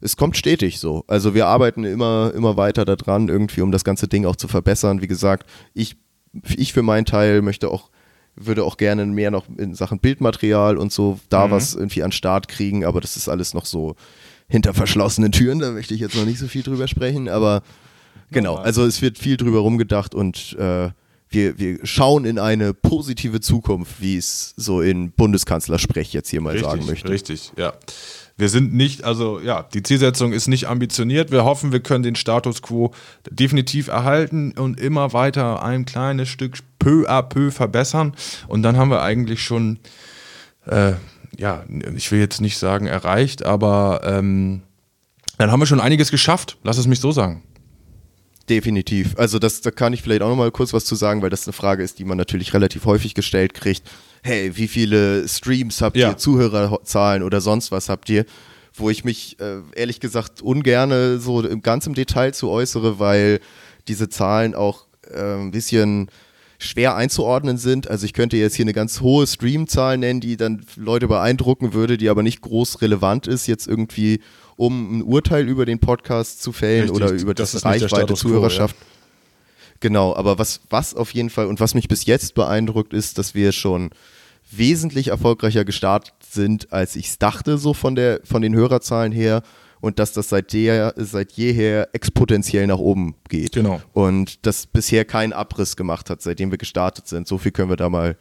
es 0.00 0.16
kommt 0.16 0.36
stetig 0.36 0.78
so. 0.78 1.04
Also 1.06 1.34
wir 1.34 1.46
arbeiten 1.46 1.84
immer, 1.84 2.32
immer 2.34 2.56
weiter 2.56 2.84
daran, 2.84 3.28
irgendwie, 3.28 3.62
um 3.62 3.72
das 3.72 3.84
ganze 3.84 4.08
Ding 4.08 4.26
auch 4.26 4.36
zu 4.36 4.48
verbessern. 4.48 5.02
Wie 5.02 5.08
gesagt, 5.08 5.48
ich, 5.74 5.96
ich 6.56 6.72
für 6.72 6.82
meinen 6.82 7.04
Teil 7.04 7.42
möchte 7.42 7.68
auch, 7.70 7.90
würde 8.36 8.64
auch 8.64 8.76
gerne 8.76 9.04
mehr 9.06 9.30
noch 9.30 9.46
in 9.56 9.74
Sachen 9.74 9.98
Bildmaterial 9.98 10.76
und 10.76 10.92
so 10.92 11.18
da 11.28 11.46
mhm. 11.46 11.50
was 11.50 11.74
irgendwie 11.74 12.02
an 12.02 12.12
Start 12.12 12.48
kriegen, 12.48 12.84
aber 12.84 13.00
das 13.00 13.16
ist 13.16 13.28
alles 13.28 13.54
noch 13.54 13.66
so 13.66 13.96
hinter 14.48 14.72
verschlossenen 14.72 15.32
Türen, 15.32 15.58
da 15.58 15.72
möchte 15.72 15.94
ich 15.94 16.00
jetzt 16.00 16.14
noch 16.16 16.24
nicht 16.24 16.38
so 16.38 16.46
viel 16.46 16.62
drüber 16.62 16.88
sprechen, 16.88 17.28
aber 17.28 17.62
genau, 18.30 18.54
also 18.54 18.86
es 18.86 19.02
wird 19.02 19.18
viel 19.18 19.36
drüber 19.36 19.58
rumgedacht 19.58 20.14
und 20.14 20.56
äh, 20.58 20.90
wir, 21.30 21.58
wir 21.58 21.80
schauen 21.84 22.24
in 22.24 22.38
eine 22.38 22.72
positive 22.72 23.40
Zukunft, 23.40 24.00
wie 24.00 24.16
es 24.16 24.54
so 24.56 24.80
in 24.80 25.12
Bundeskanzlersprech 25.12 26.12
jetzt 26.12 26.30
hier 26.30 26.40
mal 26.40 26.54
richtig, 26.54 26.70
sagen 26.70 26.86
möchte. 26.86 27.08
Richtig, 27.10 27.52
ja. 27.56 27.74
Wir 28.38 28.48
sind 28.48 28.72
nicht, 28.72 29.02
also 29.02 29.40
ja, 29.40 29.64
die 29.74 29.82
Zielsetzung 29.82 30.32
ist 30.32 30.46
nicht 30.46 30.68
ambitioniert. 30.68 31.32
Wir 31.32 31.44
hoffen, 31.44 31.72
wir 31.72 31.80
können 31.80 32.04
den 32.04 32.14
Status 32.14 32.62
quo 32.62 32.92
definitiv 33.28 33.88
erhalten 33.88 34.52
und 34.52 34.78
immer 34.78 35.12
weiter 35.12 35.62
ein 35.64 35.84
kleines 35.84 36.28
Stück 36.28 36.58
peu 36.78 37.10
à 37.10 37.20
peu 37.22 37.50
verbessern. 37.50 38.14
Und 38.46 38.62
dann 38.62 38.76
haben 38.76 38.90
wir 38.92 39.02
eigentlich 39.02 39.42
schon, 39.42 39.80
äh, 40.66 40.92
ja, 41.36 41.64
ich 41.96 42.12
will 42.12 42.20
jetzt 42.20 42.40
nicht 42.40 42.58
sagen 42.58 42.86
erreicht, 42.86 43.44
aber 43.44 44.02
ähm, 44.04 44.62
dann 45.36 45.50
haben 45.50 45.60
wir 45.60 45.66
schon 45.66 45.80
einiges 45.80 46.12
geschafft. 46.12 46.58
Lass 46.62 46.78
es 46.78 46.86
mich 46.86 47.00
so 47.00 47.10
sagen. 47.10 47.42
Definitiv. 48.48 49.18
Also 49.18 49.40
das, 49.40 49.62
da 49.62 49.72
kann 49.72 49.92
ich 49.92 50.02
vielleicht 50.02 50.22
auch 50.22 50.28
noch 50.28 50.36
mal 50.36 50.52
kurz 50.52 50.72
was 50.72 50.84
zu 50.84 50.94
sagen, 50.94 51.22
weil 51.22 51.30
das 51.30 51.46
eine 51.46 51.52
Frage 51.52 51.82
ist, 51.82 51.98
die 51.98 52.04
man 52.04 52.16
natürlich 52.16 52.54
relativ 52.54 52.84
häufig 52.84 53.14
gestellt 53.14 53.52
kriegt. 53.52 53.82
Hey, 54.22 54.56
wie 54.56 54.68
viele 54.68 55.26
Streams 55.28 55.80
habt 55.80 55.96
ja. 55.96 56.10
ihr, 56.10 56.16
Zuhörerzahlen 56.16 57.22
oder 57.22 57.40
sonst 57.40 57.70
was 57.70 57.88
habt 57.88 58.08
ihr? 58.08 58.24
Wo 58.74 58.90
ich 58.90 59.04
mich 59.04 59.38
äh, 59.40 59.60
ehrlich 59.74 60.00
gesagt 60.00 60.42
ungerne 60.42 61.18
so 61.18 61.40
im 61.42 61.62
ganz 61.62 61.86
im 61.86 61.94
Detail 61.94 62.32
zu 62.32 62.48
äußere, 62.48 62.98
weil 62.98 63.40
diese 63.88 64.08
Zahlen 64.08 64.54
auch 64.54 64.86
äh, 65.10 65.34
ein 65.34 65.50
bisschen 65.50 66.10
schwer 66.58 66.96
einzuordnen 66.96 67.56
sind. 67.56 67.88
Also 67.88 68.04
ich 68.04 68.12
könnte 68.12 68.36
jetzt 68.36 68.56
hier 68.56 68.64
eine 68.64 68.72
ganz 68.72 69.00
hohe 69.00 69.26
Streamzahl 69.26 69.96
nennen, 69.96 70.20
die 70.20 70.36
dann 70.36 70.64
Leute 70.76 71.06
beeindrucken 71.06 71.72
würde, 71.72 71.96
die 71.96 72.08
aber 72.08 72.22
nicht 72.22 72.40
groß 72.40 72.82
relevant 72.82 73.26
ist, 73.26 73.46
jetzt 73.46 73.68
irgendwie 73.68 74.20
um 74.56 74.98
ein 74.98 75.02
Urteil 75.02 75.48
über 75.48 75.64
den 75.64 75.78
Podcast 75.78 76.42
zu 76.42 76.52
fällen 76.52 76.90
Richtig, 76.90 76.96
oder 76.96 77.12
über 77.12 77.32
das, 77.32 77.52
das 77.52 77.64
Reichweite, 77.64 78.14
Zuhörerschaft. 78.14 78.76
Ja. 78.78 78.97
Genau, 79.80 80.14
aber 80.14 80.38
was, 80.38 80.60
was 80.70 80.94
auf 80.94 81.14
jeden 81.14 81.30
Fall 81.30 81.46
und 81.46 81.60
was 81.60 81.74
mich 81.74 81.88
bis 81.88 82.04
jetzt 82.06 82.34
beeindruckt 82.34 82.92
ist, 82.92 83.18
dass 83.18 83.34
wir 83.34 83.52
schon 83.52 83.90
wesentlich 84.50 85.08
erfolgreicher 85.08 85.64
gestartet 85.64 86.14
sind, 86.28 86.72
als 86.72 86.96
ich 86.96 87.08
es 87.08 87.18
dachte, 87.18 87.58
so 87.58 87.74
von, 87.74 87.94
der, 87.94 88.20
von 88.24 88.42
den 88.42 88.54
Hörerzahlen 88.54 89.12
her 89.12 89.42
und 89.80 89.98
dass 89.98 90.12
das 90.12 90.28
seit, 90.30 90.52
der, 90.52 90.94
seit 90.96 91.32
jeher 91.32 91.88
exponentiell 91.92 92.66
nach 92.66 92.78
oben 92.78 93.14
geht. 93.28 93.52
Genau. 93.52 93.80
Und 93.92 94.44
das 94.46 94.66
bisher 94.66 95.04
keinen 95.04 95.32
Abriss 95.32 95.76
gemacht 95.76 96.10
hat, 96.10 96.22
seitdem 96.22 96.50
wir 96.50 96.58
gestartet 96.58 97.06
sind. 97.06 97.28
So 97.28 97.38
viel 97.38 97.52
können 97.52 97.70
wir 97.70 97.76
da 97.76 97.88
mal 97.88 98.16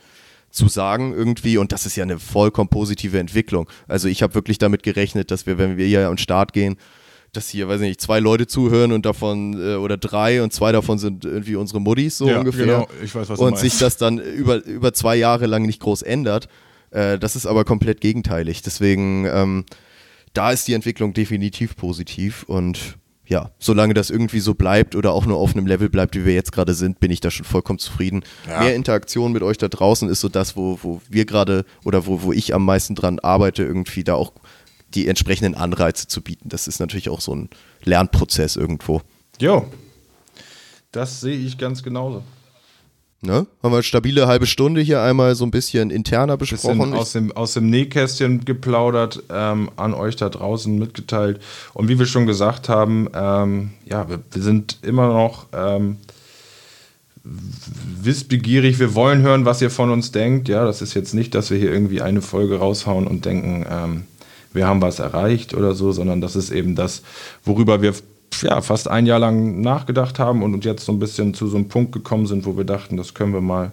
zu 0.49 0.67
sagen 0.67 1.13
irgendwie 1.13 1.57
und 1.57 1.71
das 1.71 1.85
ist 1.85 1.95
ja 1.97 2.03
eine 2.03 2.19
vollkommen 2.19 2.69
positive 2.69 3.19
Entwicklung. 3.19 3.69
Also 3.87 4.07
ich 4.07 4.23
habe 4.23 4.33
wirklich 4.33 4.57
damit 4.57 4.81
gerechnet, 4.81 5.29
dass 5.29 5.45
wir, 5.45 5.57
wenn 5.57 5.77
wir 5.77 5.85
hier 5.85 6.07
an 6.07 6.13
den 6.13 6.17
Start 6.17 6.53
gehen, 6.53 6.77
dass 7.33 7.49
hier, 7.49 7.67
weiß 7.67 7.81
ich 7.81 7.87
nicht, 7.87 8.01
zwei 8.01 8.19
Leute 8.19 8.47
zuhören 8.47 8.91
und 8.91 9.05
davon, 9.05 9.53
äh, 9.53 9.75
oder 9.75 9.97
drei 9.97 10.41
und 10.41 10.53
zwei 10.53 10.71
davon 10.71 10.97
sind 10.97 11.25
irgendwie 11.25 11.55
unsere 11.55 11.79
Muddies 11.79 12.17
so 12.17 12.27
ja, 12.27 12.39
ungefähr. 12.39 12.65
Genau, 12.65 12.87
ich 13.03 13.13
weiß, 13.13 13.29
was 13.29 13.39
und 13.39 13.57
sich 13.57 13.77
das 13.77 13.97
dann 13.97 14.19
über, 14.19 14.63
über 14.65 14.93
zwei 14.93 15.15
Jahre 15.15 15.45
lang 15.45 15.65
nicht 15.65 15.81
groß 15.81 16.01
ändert. 16.01 16.47
Äh, 16.91 17.19
das 17.19 17.35
ist 17.35 17.45
aber 17.45 17.65
komplett 17.65 18.01
gegenteilig. 18.01 18.61
Deswegen, 18.61 19.25
ähm, 19.25 19.65
da 20.33 20.51
ist 20.51 20.67
die 20.67 20.73
Entwicklung 20.73 21.13
definitiv 21.13 21.75
positiv 21.75 22.43
und 22.43 22.97
ja, 23.27 23.51
solange 23.59 23.93
das 23.93 24.09
irgendwie 24.09 24.39
so 24.39 24.53
bleibt 24.53 24.95
oder 24.95 25.11
auch 25.11 25.25
nur 25.25 25.37
auf 25.37 25.53
einem 25.53 25.67
Level 25.67 25.89
bleibt, 25.89 26.15
wie 26.15 26.25
wir 26.25 26.33
jetzt 26.33 26.53
gerade 26.53 26.73
sind, 26.73 26.99
bin 26.99 27.11
ich 27.11 27.19
da 27.19 27.29
schon 27.29 27.45
vollkommen 27.45 27.77
zufrieden. 27.77 28.23
Ja. 28.47 28.61
Mehr 28.61 28.75
Interaktion 28.75 29.33
mit 29.33 29.43
euch 29.43 29.57
da 29.57 29.67
draußen 29.67 30.09
ist 30.09 30.21
so 30.21 30.29
das, 30.29 30.55
wo, 30.55 30.79
wo 30.81 31.01
wir 31.09 31.25
gerade 31.25 31.65
oder 31.83 32.05
wo, 32.05 32.21
wo 32.21 32.31
ich 32.31 32.55
am 32.55 32.63
meisten 32.63 32.95
dran 32.95 33.19
arbeite, 33.19 33.63
irgendwie 33.63 34.05
da 34.05 34.15
auch 34.15 34.31
die 34.93 35.07
entsprechenden 35.07 35.55
Anreize 35.55 36.07
zu 36.07 36.21
bieten. 36.21 36.49
Das 36.49 36.67
ist 36.67 36.79
natürlich 36.79 37.09
auch 37.09 37.21
so 37.21 37.35
ein 37.35 37.49
Lernprozess 37.83 38.55
irgendwo. 38.55 39.01
Jo, 39.39 39.67
das 40.91 41.21
sehe 41.21 41.37
ich 41.37 41.57
ganz 41.57 41.83
genauso. 41.83 42.23
Ne? 43.21 43.33
Haben 43.33 43.71
wir 43.71 43.77
eine 43.77 43.83
stabile 43.83 44.27
halbe 44.27 44.45
Stunde 44.45 44.79
hier 44.79 45.01
einmal 45.01 45.33
so 45.33 45.43
ein 45.43 45.49
bisschen 45.49 45.89
interner 45.89 46.37
besprochen. 46.37 46.77
Bisschen 46.77 46.93
aus 46.93 47.11
dem, 47.13 47.31
aus 47.31 47.53
dem 47.53 47.69
Nähkästchen 47.69 48.45
geplaudert, 48.45 49.23
ähm, 49.31 49.71
an 49.75 49.95
euch 49.95 50.15
da 50.15 50.29
draußen 50.29 50.77
mitgeteilt. 50.77 51.41
Und 51.73 51.87
wie 51.89 51.97
wir 51.97 52.05
schon 52.05 52.27
gesagt 52.27 52.69
haben, 52.69 53.09
ähm, 53.15 53.71
ja, 53.85 54.07
wir, 54.07 54.19
wir, 54.31 54.41
sind 54.43 54.77
immer 54.83 55.07
noch 55.07 55.47
ähm, 55.51 55.97
wissbegierig. 57.23 58.77
Wir 58.77 58.93
wollen 58.93 59.23
hören, 59.23 59.45
was 59.45 59.63
ihr 59.63 59.71
von 59.71 59.89
uns 59.89 60.11
denkt. 60.11 60.47
Ja, 60.47 60.63
das 60.63 60.83
ist 60.83 60.93
jetzt 60.93 61.15
nicht, 61.15 61.33
dass 61.33 61.49
wir 61.49 61.57
hier 61.57 61.71
irgendwie 61.71 62.01
eine 62.01 62.21
Folge 62.21 62.59
raushauen 62.59 63.07
und 63.07 63.25
denken, 63.25 63.65
ähm, 63.67 64.03
wir 64.57 64.67
haben 64.67 64.81
was 64.81 64.99
erreicht 64.99 65.53
oder 65.53 65.73
so, 65.73 65.93
sondern 65.93 66.19
das 66.19 66.35
ist 66.35 66.51
eben 66.51 66.75
das, 66.75 67.03
worüber 67.45 67.81
wir 67.81 67.93
ja, 68.41 68.61
fast 68.61 68.89
ein 68.89 69.05
Jahr 69.05 69.19
lang 69.19 69.61
nachgedacht 69.61 70.19
haben 70.19 70.43
und 70.43 70.65
jetzt 70.65 70.85
so 70.85 70.91
ein 70.91 70.99
bisschen 70.99 71.33
zu 71.33 71.47
so 71.47 71.55
einem 71.55 71.69
Punkt 71.69 71.93
gekommen 71.93 72.27
sind, 72.27 72.45
wo 72.45 72.57
wir 72.57 72.65
dachten, 72.65 72.97
das 72.97 73.13
können 73.13 73.33
wir 73.33 73.41
mal 73.41 73.71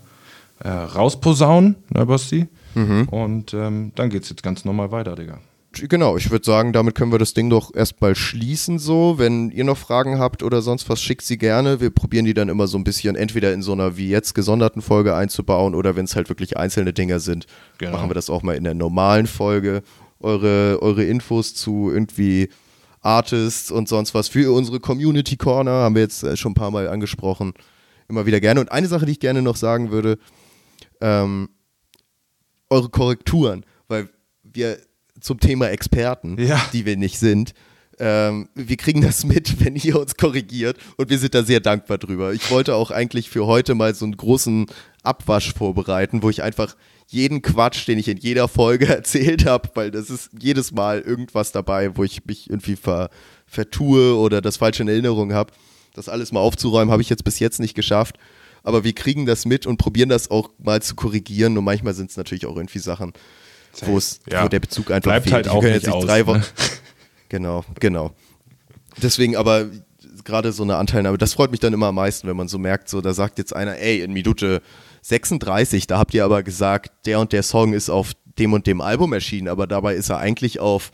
äh, 0.60 0.68
rausposaunen, 0.68 1.76
ne, 1.92 2.06
Basti? 2.06 2.46
Mhm. 2.74 3.08
Und 3.08 3.54
ähm, 3.54 3.92
dann 3.94 4.10
geht 4.10 4.22
es 4.22 4.30
jetzt 4.30 4.42
ganz 4.42 4.64
normal 4.64 4.90
weiter, 4.92 5.16
Digga. 5.16 5.38
Genau, 5.72 6.16
ich 6.16 6.30
würde 6.30 6.44
sagen, 6.44 6.72
damit 6.72 6.94
können 6.94 7.10
wir 7.10 7.18
das 7.18 7.34
Ding 7.34 7.50
doch 7.50 7.74
erstmal 7.74 8.14
schließen 8.14 8.78
so. 8.78 9.18
Wenn 9.18 9.50
ihr 9.50 9.64
noch 9.64 9.76
Fragen 9.76 10.18
habt 10.18 10.44
oder 10.44 10.62
sonst 10.62 10.88
was, 10.88 11.02
schickt 11.02 11.22
sie 11.22 11.36
gerne. 11.36 11.80
Wir 11.80 11.90
probieren 11.90 12.24
die 12.24 12.34
dann 12.34 12.48
immer 12.48 12.68
so 12.68 12.78
ein 12.78 12.84
bisschen 12.84 13.16
entweder 13.16 13.52
in 13.52 13.60
so 13.60 13.72
einer 13.72 13.96
wie 13.96 14.08
jetzt 14.08 14.34
gesonderten 14.34 14.82
Folge 14.82 15.16
einzubauen 15.16 15.74
oder 15.74 15.96
wenn 15.96 16.04
es 16.04 16.14
halt 16.14 16.28
wirklich 16.28 16.56
einzelne 16.56 16.92
Dinger 16.92 17.18
sind, 17.18 17.46
genau. 17.78 17.92
machen 17.92 18.08
wir 18.10 18.14
das 18.14 18.30
auch 18.30 18.42
mal 18.42 18.54
in 18.54 18.64
der 18.64 18.74
normalen 18.74 19.26
Folge. 19.26 19.82
Eure, 20.24 20.82
eure 20.82 21.04
Infos 21.04 21.54
zu 21.54 21.90
irgendwie 21.92 22.48
Artists 23.00 23.70
und 23.70 23.88
sonst 23.88 24.14
was 24.14 24.28
für 24.28 24.52
unsere 24.52 24.80
Community 24.80 25.36
Corner, 25.36 25.70
haben 25.70 25.94
wir 25.94 26.02
jetzt 26.02 26.22
äh, 26.22 26.36
schon 26.36 26.52
ein 26.52 26.56
paar 26.56 26.70
Mal 26.70 26.88
angesprochen, 26.88 27.52
immer 28.08 28.26
wieder 28.26 28.40
gerne. 28.40 28.60
Und 28.60 28.72
eine 28.72 28.88
Sache, 28.88 29.06
die 29.06 29.12
ich 29.12 29.20
gerne 29.20 29.42
noch 29.42 29.56
sagen 29.56 29.90
würde, 29.90 30.18
ähm, 31.00 31.50
eure 32.70 32.88
Korrekturen, 32.88 33.66
weil 33.88 34.08
wir 34.42 34.78
zum 35.20 35.38
Thema 35.38 35.68
Experten, 35.68 36.38
ja. 36.40 36.60
die 36.72 36.86
wir 36.86 36.96
nicht 36.96 37.18
sind, 37.18 37.52
ähm, 37.98 38.48
wir 38.54 38.76
kriegen 38.76 39.02
das 39.02 39.24
mit, 39.24 39.60
wenn 39.64 39.76
ihr 39.76 39.98
uns 39.98 40.16
korrigiert 40.16 40.78
und 40.96 41.10
wir 41.10 41.18
sind 41.18 41.34
da 41.34 41.42
sehr 41.42 41.60
dankbar 41.60 41.98
drüber. 41.98 42.32
Ich 42.32 42.50
wollte 42.50 42.74
auch 42.74 42.90
eigentlich 42.90 43.30
für 43.30 43.46
heute 43.46 43.74
mal 43.74 43.94
so 43.94 44.04
einen 44.04 44.16
großen 44.16 44.66
Abwasch 45.02 45.52
vorbereiten, 45.52 46.22
wo 46.22 46.30
ich 46.30 46.42
einfach 46.42 46.74
jeden 47.08 47.42
Quatsch, 47.42 47.86
den 47.86 47.98
ich 47.98 48.08
in 48.08 48.18
jeder 48.18 48.48
Folge 48.48 48.86
erzählt 48.94 49.46
habe, 49.46 49.70
weil 49.74 49.90
das 49.90 50.10
ist 50.10 50.30
jedes 50.38 50.72
Mal 50.72 51.00
irgendwas 51.00 51.52
dabei, 51.52 51.96
wo 51.96 52.04
ich 52.04 52.24
mich 52.24 52.50
irgendwie 52.50 52.76
ver, 52.76 53.10
vertue 53.46 54.16
oder 54.16 54.40
das 54.40 54.56
falsche 54.56 54.82
in 54.82 54.88
Erinnerung 54.88 55.32
habe. 55.32 55.52
Das 55.94 56.08
alles 56.08 56.32
mal 56.32 56.40
aufzuräumen, 56.40 56.90
habe 56.90 57.02
ich 57.02 57.08
jetzt 57.08 57.24
bis 57.24 57.38
jetzt 57.38 57.60
nicht 57.60 57.74
geschafft. 57.74 58.18
Aber 58.64 58.82
wir 58.82 58.94
kriegen 58.94 59.26
das 59.26 59.44
mit 59.44 59.66
und 59.66 59.76
probieren 59.76 60.08
das 60.08 60.30
auch 60.30 60.50
mal 60.58 60.82
zu 60.82 60.94
korrigieren. 60.94 61.56
Und 61.56 61.64
manchmal 61.64 61.94
sind 61.94 62.10
es 62.10 62.16
natürlich 62.16 62.46
auch 62.46 62.56
irgendwie 62.56 62.78
Sachen, 62.78 63.12
wo 63.82 63.98
es, 63.98 64.20
ja. 64.28 64.42
wo 64.42 64.48
der 64.48 64.60
Bezug 64.60 64.90
einfach 64.90 65.10
Bleibt 65.10 65.24
fehlt. 65.24 65.34
halt 65.34 65.48
auch 65.48 65.62
nicht 65.62 65.88
aus, 65.88 66.04
drei 66.04 66.26
Wochen. 66.26 66.38
Ne? 66.38 66.44
Genau, 67.30 67.64
genau. 67.80 68.12
Deswegen 69.02 69.34
aber 69.34 69.68
gerade 70.24 70.52
so 70.52 70.62
eine 70.62 70.76
Anteilnahme, 70.76 71.18
das 71.18 71.34
freut 71.34 71.50
mich 71.50 71.58
dann 71.58 71.72
immer 71.72 71.86
am 71.86 71.96
meisten, 71.96 72.28
wenn 72.28 72.36
man 72.36 72.46
so 72.46 72.58
merkt, 72.58 72.88
so 72.88 73.00
da 73.00 73.12
sagt 73.12 73.38
jetzt 73.38 73.56
einer, 73.56 73.76
ey, 73.78 74.02
in 74.02 74.12
Minute 74.12 74.62
36, 75.04 75.86
da 75.86 75.98
habt 75.98 76.14
ihr 76.14 76.24
aber 76.24 76.42
gesagt, 76.42 76.90
der 77.04 77.20
und 77.20 77.32
der 77.32 77.42
Song 77.42 77.74
ist 77.74 77.90
auf 77.90 78.12
dem 78.38 78.54
und 78.54 78.66
dem 78.66 78.80
Album 78.80 79.12
erschienen, 79.12 79.48
aber 79.48 79.66
dabei 79.66 79.94
ist 79.94 80.08
er 80.08 80.18
eigentlich 80.18 80.60
auf 80.60 80.90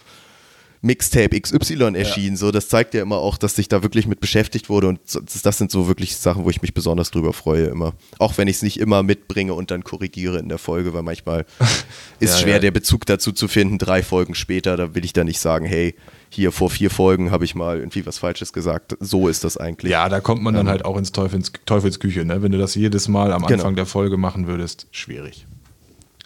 Mixtape 0.83 1.39
XY 1.39 1.95
erschienen. 1.95 2.37
Ja. 2.37 2.37
So, 2.37 2.51
das 2.51 2.69
zeigt 2.69 2.95
ja 2.95 3.03
immer 3.03 3.19
auch, 3.19 3.37
dass 3.37 3.55
sich 3.55 3.69
da 3.69 3.83
wirklich 3.83 4.07
mit 4.07 4.21
beschäftigt 4.21 4.69
wurde 4.71 4.89
und 4.89 5.01
das 5.05 5.59
sind 5.59 5.71
so 5.71 5.89
wirklich 5.89 6.17
Sachen, 6.17 6.45
wo 6.45 6.51
ich 6.51 6.63
mich 6.63 6.73
besonders 6.73 7.11
drüber 7.11 7.33
freue 7.33 7.67
immer. 7.67 7.93
Auch 8.19 8.39
wenn 8.39 8.49
ich 8.49 8.57
es 8.57 8.63
nicht 8.63 8.81
immer 8.81 9.03
mitbringe 9.03 9.53
und 9.53 9.71
dann 9.71 9.85
korrigiere 9.85 10.39
in 10.39 10.49
der 10.49 10.59
Folge, 10.59 10.95
weil 10.95 11.03
manchmal 11.03 11.45
ist 12.21 12.35
ja, 12.35 12.39
schwer, 12.39 12.55
ja. 12.55 12.59
der 12.61 12.71
Bezug 12.71 13.05
dazu 13.07 13.33
zu 13.33 13.47
finden, 13.47 13.79
drei 13.79 14.03
Folgen 14.03 14.35
später, 14.35 14.77
da 14.77 14.95
will 14.95 15.05
ich 15.05 15.13
dann 15.13 15.27
nicht 15.27 15.41
sagen, 15.41 15.67
hey, 15.67 15.95
hier 16.31 16.53
vor 16.53 16.71
vier 16.71 16.91
Folgen 16.91 17.31
habe 17.31 17.45
ich 17.45 17.55
mal 17.55 17.79
irgendwie 17.79 18.07
was 18.07 18.19
Falsches 18.19 18.53
gesagt. 18.53 18.97
So 19.01 19.29
ist 19.29 19.45
das 19.45 19.57
eigentlich. 19.57 19.91
Ja, 19.91 20.09
da 20.09 20.21
kommt 20.21 20.43
man 20.43 20.55
dann 20.55 20.67
ähm, 20.67 20.71
halt 20.71 20.85
auch 20.85 20.97
ins 20.97 21.13
Teufels, 21.13 21.53
Teufelsküche, 21.67 22.25
ne? 22.25 22.43
Wenn 22.43 22.53
du 22.53 22.59
das 22.59 22.75
jedes 22.75 23.09
Mal 23.09 23.33
am 23.33 23.43
genau. 23.43 23.55
Anfang 23.55 23.75
genau. 23.75 23.77
der 23.77 23.87
Folge 23.87 24.17
machen 24.17 24.47
würdest, 24.47 24.87
schwierig. 24.93 25.47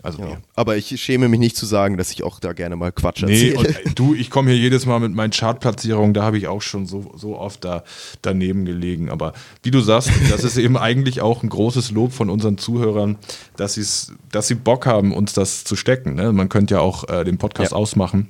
Also 0.04 0.22
ja. 0.22 0.36
Aber 0.54 0.76
ich 0.76 1.00
schäme 1.00 1.30
mich 1.30 1.40
nicht 1.40 1.56
zu 1.56 1.64
sagen, 1.64 1.96
dass 1.96 2.10
ich 2.10 2.22
auch 2.22 2.38
da 2.38 2.52
gerne 2.52 2.76
mal 2.76 2.92
Quatsch 2.92 3.22
erzähle. 3.22 3.54
Nee, 3.62 3.78
und, 3.86 3.98
du, 3.98 4.14
ich 4.14 4.28
komme 4.28 4.50
hier 4.50 4.60
jedes 4.60 4.84
Mal 4.84 5.00
mit 5.00 5.14
meinen 5.14 5.30
Chartplatzierungen, 5.30 6.12
da 6.12 6.24
habe 6.24 6.36
ich 6.36 6.46
auch 6.46 6.60
schon 6.60 6.84
so, 6.84 7.10
so 7.16 7.38
oft 7.38 7.64
da 7.64 7.84
daneben 8.20 8.66
gelegen. 8.66 9.08
Aber 9.08 9.32
wie 9.62 9.70
du 9.70 9.80
sagst, 9.80 10.10
das 10.30 10.44
ist 10.44 10.58
eben 10.58 10.76
eigentlich 10.76 11.22
auch 11.22 11.42
ein 11.42 11.48
großes 11.48 11.90
Lob 11.90 12.12
von 12.12 12.28
unseren 12.28 12.58
Zuhörern, 12.58 13.16
dass, 13.56 14.12
dass 14.30 14.46
sie 14.46 14.56
Bock 14.56 14.84
haben, 14.84 15.14
uns 15.14 15.32
das 15.32 15.64
zu 15.64 15.74
stecken. 15.74 16.14
Ne? 16.14 16.32
Man 16.32 16.50
könnte 16.50 16.74
ja 16.74 16.80
auch 16.80 17.08
äh, 17.08 17.24
den 17.24 17.38
Podcast 17.38 17.72
ja. 17.72 17.78
ausmachen 17.78 18.28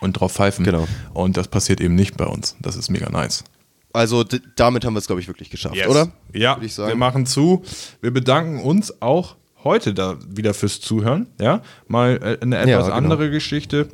und 0.00 0.14
drauf 0.14 0.32
pfeifen. 0.32 0.64
Genau. 0.64 0.88
Und 1.12 1.36
das 1.36 1.48
passiert 1.48 1.82
eben 1.82 1.94
nicht 1.94 2.16
bei 2.16 2.24
uns. 2.26 2.56
Das 2.62 2.76
ist 2.76 2.88
mega 2.88 3.10
nice. 3.10 3.44
Also 3.92 4.24
damit 4.56 4.86
haben 4.86 4.94
wir 4.94 4.98
es, 4.98 5.06
glaube 5.06 5.20
ich, 5.20 5.28
wirklich 5.28 5.50
geschafft, 5.50 5.86
oder? 5.86 6.08
Ja, 6.32 6.58
ich 6.62 6.74
sagen. 6.74 6.88
wir 6.88 6.96
machen 6.96 7.26
zu. 7.26 7.62
Wir 8.00 8.10
bedanken 8.10 8.60
uns 8.60 9.02
auch 9.02 9.36
heute 9.64 9.94
da 9.94 10.16
wieder 10.28 10.54
fürs 10.54 10.80
Zuhören. 10.80 11.26
Ja, 11.40 11.62
mal 11.88 12.16
äh, 12.22 12.42
eine 12.42 12.56
etwas 12.58 12.68
Ja, 12.70 12.80
genau. 12.82 12.94
andere 12.94 13.30
Geschichte. 13.30 13.88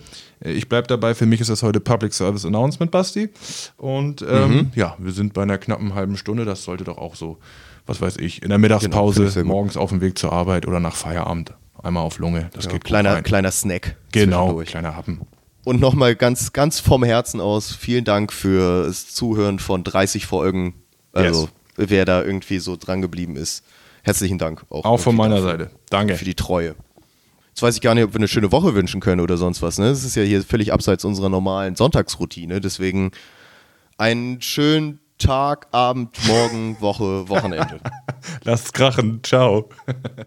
Äh, 0.44 0.52
Ich 0.52 0.68
bleibe 0.68 0.88
dabei, 0.88 1.14
für 1.14 1.26
mich 1.26 1.40
ist 1.40 1.48
das 1.50 1.62
heute 1.62 1.80
Public 1.80 2.12
Service 2.12 2.44
Announcement, 2.44 2.90
Basti. 2.90 3.30
Und 3.76 4.22
ähm, 4.28 4.50
Mhm. 4.50 4.70
ja, 4.74 4.96
wir 4.98 5.12
sind 5.12 5.32
bei 5.32 5.42
einer 5.42 5.58
knappen 5.58 5.94
halben 5.94 6.16
Stunde. 6.16 6.44
Das 6.44 6.64
sollte 6.64 6.84
doch 6.84 6.98
auch 6.98 7.14
so, 7.14 7.38
was 7.86 8.00
weiß 8.00 8.16
ich, 8.18 8.42
in 8.42 8.48
der 8.50 8.58
Mittagspause, 8.58 9.24
gut. 9.32 9.44
morgens 9.44 9.76
auf 9.76 9.90
dem 9.90 10.00
Weg 10.00 10.18
zur 10.18 10.32
Arbeit 10.32 10.66
oder 10.66 10.80
nach 10.80 10.94
Feierabend. 10.96 11.54
Einmal 11.82 12.02
auf 12.04 12.18
Lunge. 12.18 12.50
Das 12.52 12.64
geht 12.64 12.72
gut 12.72 12.84
Kleiner, 12.84 13.14
rein. 13.14 13.22
kleiner 13.22 13.50
Snack. 13.50 13.96
Genau, 14.12 14.54
kleiner 14.66 14.94
Happen. 14.96 15.20
Und 15.64 15.80
nochmal 15.80 16.14
ganz, 16.14 16.52
ganz 16.52 16.80
vom 16.80 17.04
Herzen 17.04 17.40
aus, 17.40 17.72
vielen 17.74 18.04
Dank 18.04 18.32
für 18.32 18.84
das 18.86 19.08
Zuhören 19.14 19.58
von 19.58 19.84
30 19.84 20.26
Folgen. 20.26 20.74
Also, 21.12 21.48
wer 21.76 22.04
da 22.04 22.22
irgendwie 22.22 22.58
so 22.58 22.76
dran 22.76 23.00
geblieben 23.02 23.36
ist. 23.36 23.62
Herzlichen 24.02 24.38
Dank. 24.38 24.64
Auch 24.70 24.82
von 24.82 25.14
irgendwie 25.14 25.16
meiner 25.16 25.36
dafür, 25.36 25.50
Seite. 25.50 25.70
Danke. 25.90 26.16
Für 26.16 26.24
die 26.24 26.34
Treue. 26.34 26.74
Jetzt 27.48 27.62
weiß 27.62 27.74
ich 27.74 27.80
gar 27.80 27.94
nicht, 27.94 28.04
ob 28.04 28.12
wir 28.12 28.18
eine 28.18 28.28
schöne 28.28 28.52
Woche 28.52 28.74
wünschen 28.74 29.00
können 29.00 29.20
oder 29.20 29.36
sonst 29.36 29.60
was. 29.60 29.78
Ne? 29.78 29.88
Das 29.88 30.04
ist 30.04 30.14
ja 30.14 30.22
hier 30.22 30.42
völlig 30.42 30.72
abseits 30.72 31.04
unserer 31.04 31.28
normalen 31.28 31.76
Sonntagsroutine. 31.76 32.60
Deswegen 32.60 33.10
einen 33.98 34.40
schönen 34.40 35.00
Tag, 35.18 35.66
Abend, 35.72 36.16
Morgen, 36.26 36.80
Woche, 36.80 37.28
Wochenende. 37.28 37.80
Lasst 38.44 38.72
krachen. 38.72 39.20
Ciao. 39.22 39.68